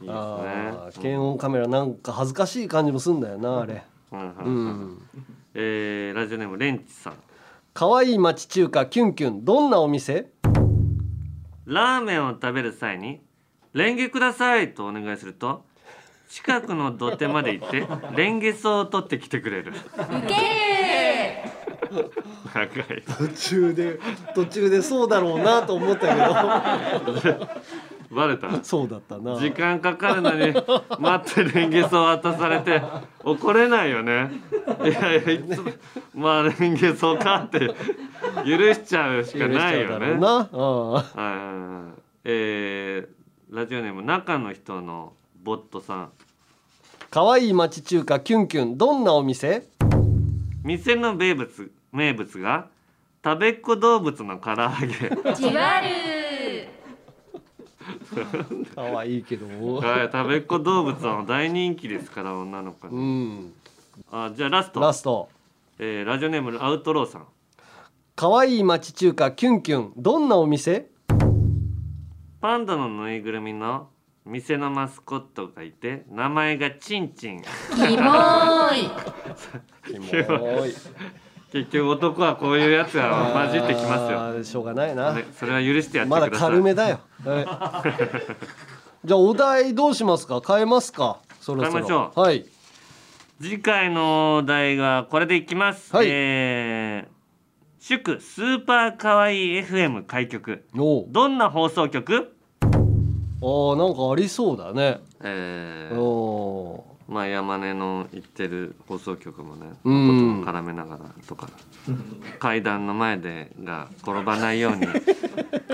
[0.07, 3.83] あー検温カメラなんか恥ずかしい感じもすんだよなあれ
[5.55, 7.13] えーラジオネームレンチさん。
[7.73, 9.43] かわいい町中華キュンキュン。
[9.43, 10.31] どんなお店？
[11.65, 13.21] ラーメンを食べる際に
[13.73, 15.65] 「レンゲください」とお願いすると
[16.29, 19.73] 近くの土手まで行ってレンゲソウを取ってきてくれる。
[22.53, 23.03] 長い。
[23.17, 23.99] 途中で
[24.35, 26.07] 途中でそうだろうなと思った
[27.21, 27.35] け
[28.11, 28.47] バレた？
[28.49, 29.35] ど そうだったな。
[29.35, 30.53] 時間かかるのに
[30.99, 32.81] 待ってレンゲソウ渡されて
[33.23, 34.31] 怒れないよね。
[34.83, 35.71] いやいやいつも
[36.15, 37.59] まあレンゲソウかって
[38.45, 40.15] 許しちゃうしかないよね。
[40.15, 40.49] な。
[40.51, 46.09] うんはいはいはいえー、ラジオネーム中の人のボットさん。
[47.09, 49.67] かわいい町中華キュンキュンどんなお店？
[50.63, 52.67] 店の名物名物が
[53.23, 55.33] 食べっ子動物の唐揚げ。
[55.35, 56.22] じわる
[58.75, 59.45] かわいいけど。
[59.77, 63.53] はい食べっ子動物は大人気ですから女の子うにん。
[64.11, 64.79] あじゃあラスト。
[64.79, 65.29] ラスト。
[65.79, 67.27] えーラジオネームアウトローさん。
[68.15, 69.93] かわいい町中華キュンキュン。
[69.97, 70.87] どんなお店？
[72.41, 73.87] パンダのぬいぐるみの
[74.25, 77.41] 店のマスコットがいて名前がチンチン。
[77.41, 77.47] キ
[77.97, 78.11] モ
[79.85, 80.73] キモい
[81.53, 85.13] 結局男はこういうやつが混じってきますよ、しょうがないな。
[85.13, 86.49] ね、それは許してやってまだください。
[86.49, 90.41] 軽めだよ、はい、 じゃあお題どうしますか？
[90.45, 91.19] 変えますか？
[91.39, 91.71] そろそろ。
[91.73, 92.19] 変えましょう。
[92.19, 92.45] はい。
[93.41, 96.07] 次回のお題がこれでいきます、はい。
[96.09, 97.13] えー
[97.85, 100.63] 祝スーパーかわいい FM 開局。
[100.73, 102.33] どんな放送局？
[102.61, 104.99] あーなんかありそうだね。
[105.21, 110.43] えーおまあ山根の言ってる放送局もね、うん。
[110.43, 111.47] ことを絡めながらとか
[112.39, 114.93] 階段の前でが転ばないようにク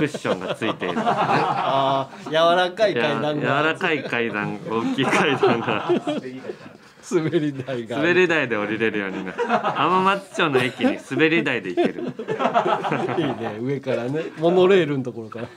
[0.04, 5.90] ッションがついているとか柔らかいね階段や柔がらかい階段大きい階段が。
[7.12, 12.04] 滑り台が滑り台で降りれるようにな浜松町の駅に滑り台で行ける。
[13.18, 15.48] いいね上からねモノレールのところから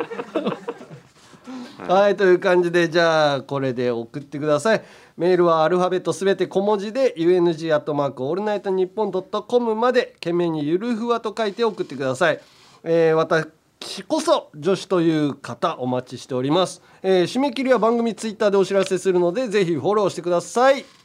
[1.88, 2.16] はい。
[2.16, 4.82] という感じでじゃあこれで送ってください。
[5.16, 12.40] メールはアルファベットすべて小文字で UNG アットマークオールナイトニッポンドットコムまで懸命にゆるふわと書いて送ってください、
[12.82, 21.01] えー、私こそ女子という方お待ちしております、えー締め切りは番組ツイッターでお知らせするのでぜひフォローしてください。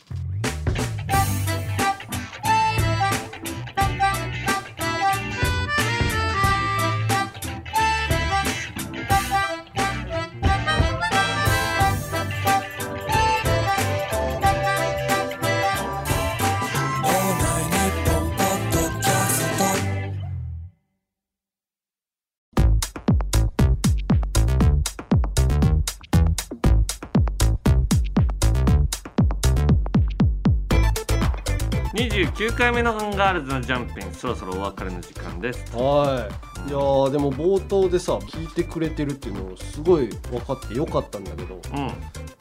[32.58, 35.64] 回目のガールズのジャンピンそろそろお別れの時間です。
[35.76, 36.47] はい。
[36.68, 41.92] いやーでも冒頭でさ聞いてくれてるっていうのすごい分かってよかったんだけどうん。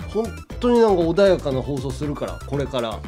[0.09, 0.25] 本
[0.61, 2.99] 当になんか穏やかな放送するからこれから。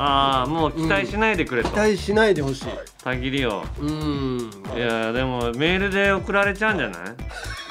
[0.00, 2.64] ああもう期待しないでくれと、期待しないでほしい。
[3.02, 4.50] たぎりをうん。
[4.76, 7.02] いやでもメールで送られちゃうんじゃない？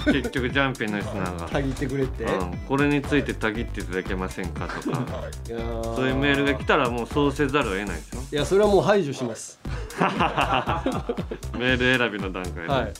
[0.11, 1.45] 結局ジャンピンのリスナーが。
[1.47, 5.05] たぎってくれって、うん、これについてたぎっていただけませんかとか。
[5.95, 9.59] そういうメールが来たらもうそうせざるを得ないですよいやそれはもう排除します。
[11.57, 12.93] メール選びの段階で、はい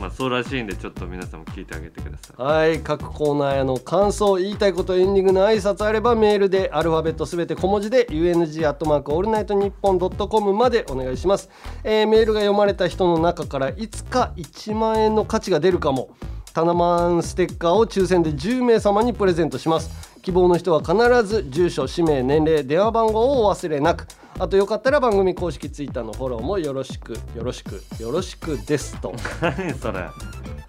[0.00, 2.42] まあそうらしいんでちょっと皆さんも聞いてあげてください。
[2.42, 11.50] はい各コーナーへの感想言いたいことエンディングの挨拶あればメールでアルファベットすべて小文字で UNG アットマークオールナイトニッポンドットコムまでお願いします、
[11.84, 16.10] えーメールが読まれた人の中からいつか1万円の価値が出るかも。
[16.52, 20.10] タナマンステッカーを抽選で10名様にプレゼントします。
[20.22, 24.08] 希望の人は必ず住所氏名年齢電話番号をお忘れなく。
[24.38, 29.14] あとよかったら番組公式ツイッターのフォローもよろしくよろしくよろしくですと。
[29.42, 30.08] 何それ。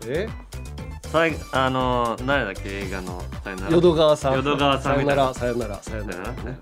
[0.07, 0.27] え？
[1.11, 2.69] 最後あのー、誰だっけ？
[2.69, 3.21] 映画の。
[3.43, 3.71] さよなら。
[3.71, 4.33] 淀川さん。
[4.33, 6.31] 淀川さんさよならさよならさよなら。
[6.31, 6.57] ね。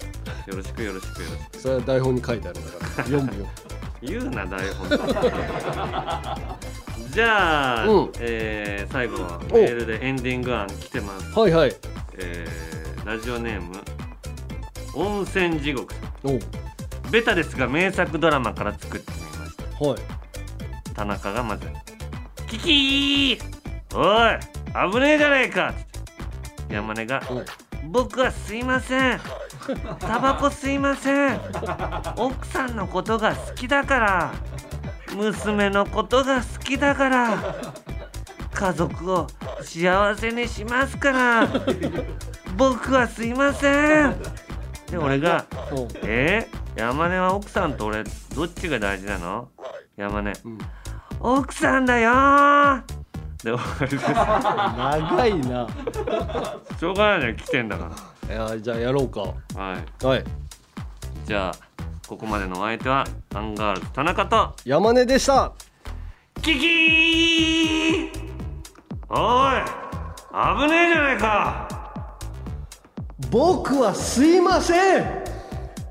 [0.48, 1.58] よろしくよろしくよろしく。
[1.60, 3.04] それは台本に書いてあるんだから。
[3.06, 3.48] 読むよ。
[4.02, 4.90] 言うな台本。
[7.12, 8.12] じゃあ、うん。
[8.20, 11.40] えー最後はメールでエンディング案来てます。
[11.40, 11.76] はいはい。
[12.18, 13.72] えーラジオネーム
[14.94, 15.94] 温泉地獄
[16.24, 16.40] おう
[17.12, 19.86] ベタですが名作ドラマから作ってみました。
[19.86, 20.00] はい。
[20.94, 21.68] 田中がまず
[22.48, 23.40] 「キキー！
[23.96, 25.74] おい危ねえじゃねえか!」
[26.70, 27.22] 山根が
[27.90, 29.22] 「僕はすいません。
[30.00, 31.40] タバコ吸いません。
[32.18, 34.34] 奥さんのことが好きだから。
[35.16, 37.56] 娘のことが好きだから。
[38.54, 39.28] 家族を
[39.62, 41.48] 幸せにしますから。
[42.58, 44.16] 僕はすいません。
[44.90, 45.46] で俺が
[46.04, 46.48] 「え？
[46.76, 48.04] 山根は奥さんと俺
[48.36, 49.50] どっちが大事なの？
[49.96, 50.34] 山根、
[51.20, 52.82] 奥さんだよー！
[53.44, 55.68] で終わりです長いな。
[56.80, 57.92] しょうがないじゃん来てんだか
[58.28, 59.22] いやじゃあやろうか。
[59.56, 60.06] らはい。
[60.06, 60.24] はい。
[61.26, 61.54] じゃあ
[62.08, 64.56] ここまでのお相手はアンガールズ田中と。
[64.66, 65.54] 山根でした。
[66.42, 68.10] キキー！
[69.10, 69.62] おい！
[70.32, 71.79] 危ねえじゃないか
[73.28, 75.24] 僕は吸いません。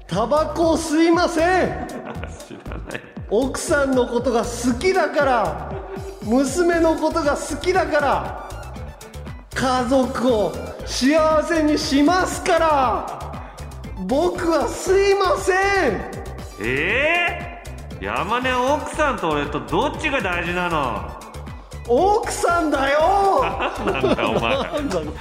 [0.07, 1.87] タバコを吸いません。
[1.87, 5.72] 知らない奥さんのことが好きだから。
[6.24, 8.49] 娘のことが好きだから。
[9.55, 10.53] 家族を
[10.87, 13.18] 幸せにしますから。
[14.07, 15.57] 僕は吸いません。
[16.61, 17.62] え
[18.01, 21.18] え山根は奥さんと俺とどっちが大事なの？
[21.87, 23.45] 奥さんだよ。
[23.85, 24.57] なんだお前。
[24.57, 25.01] なんだ。
[25.01, 25.14] ろう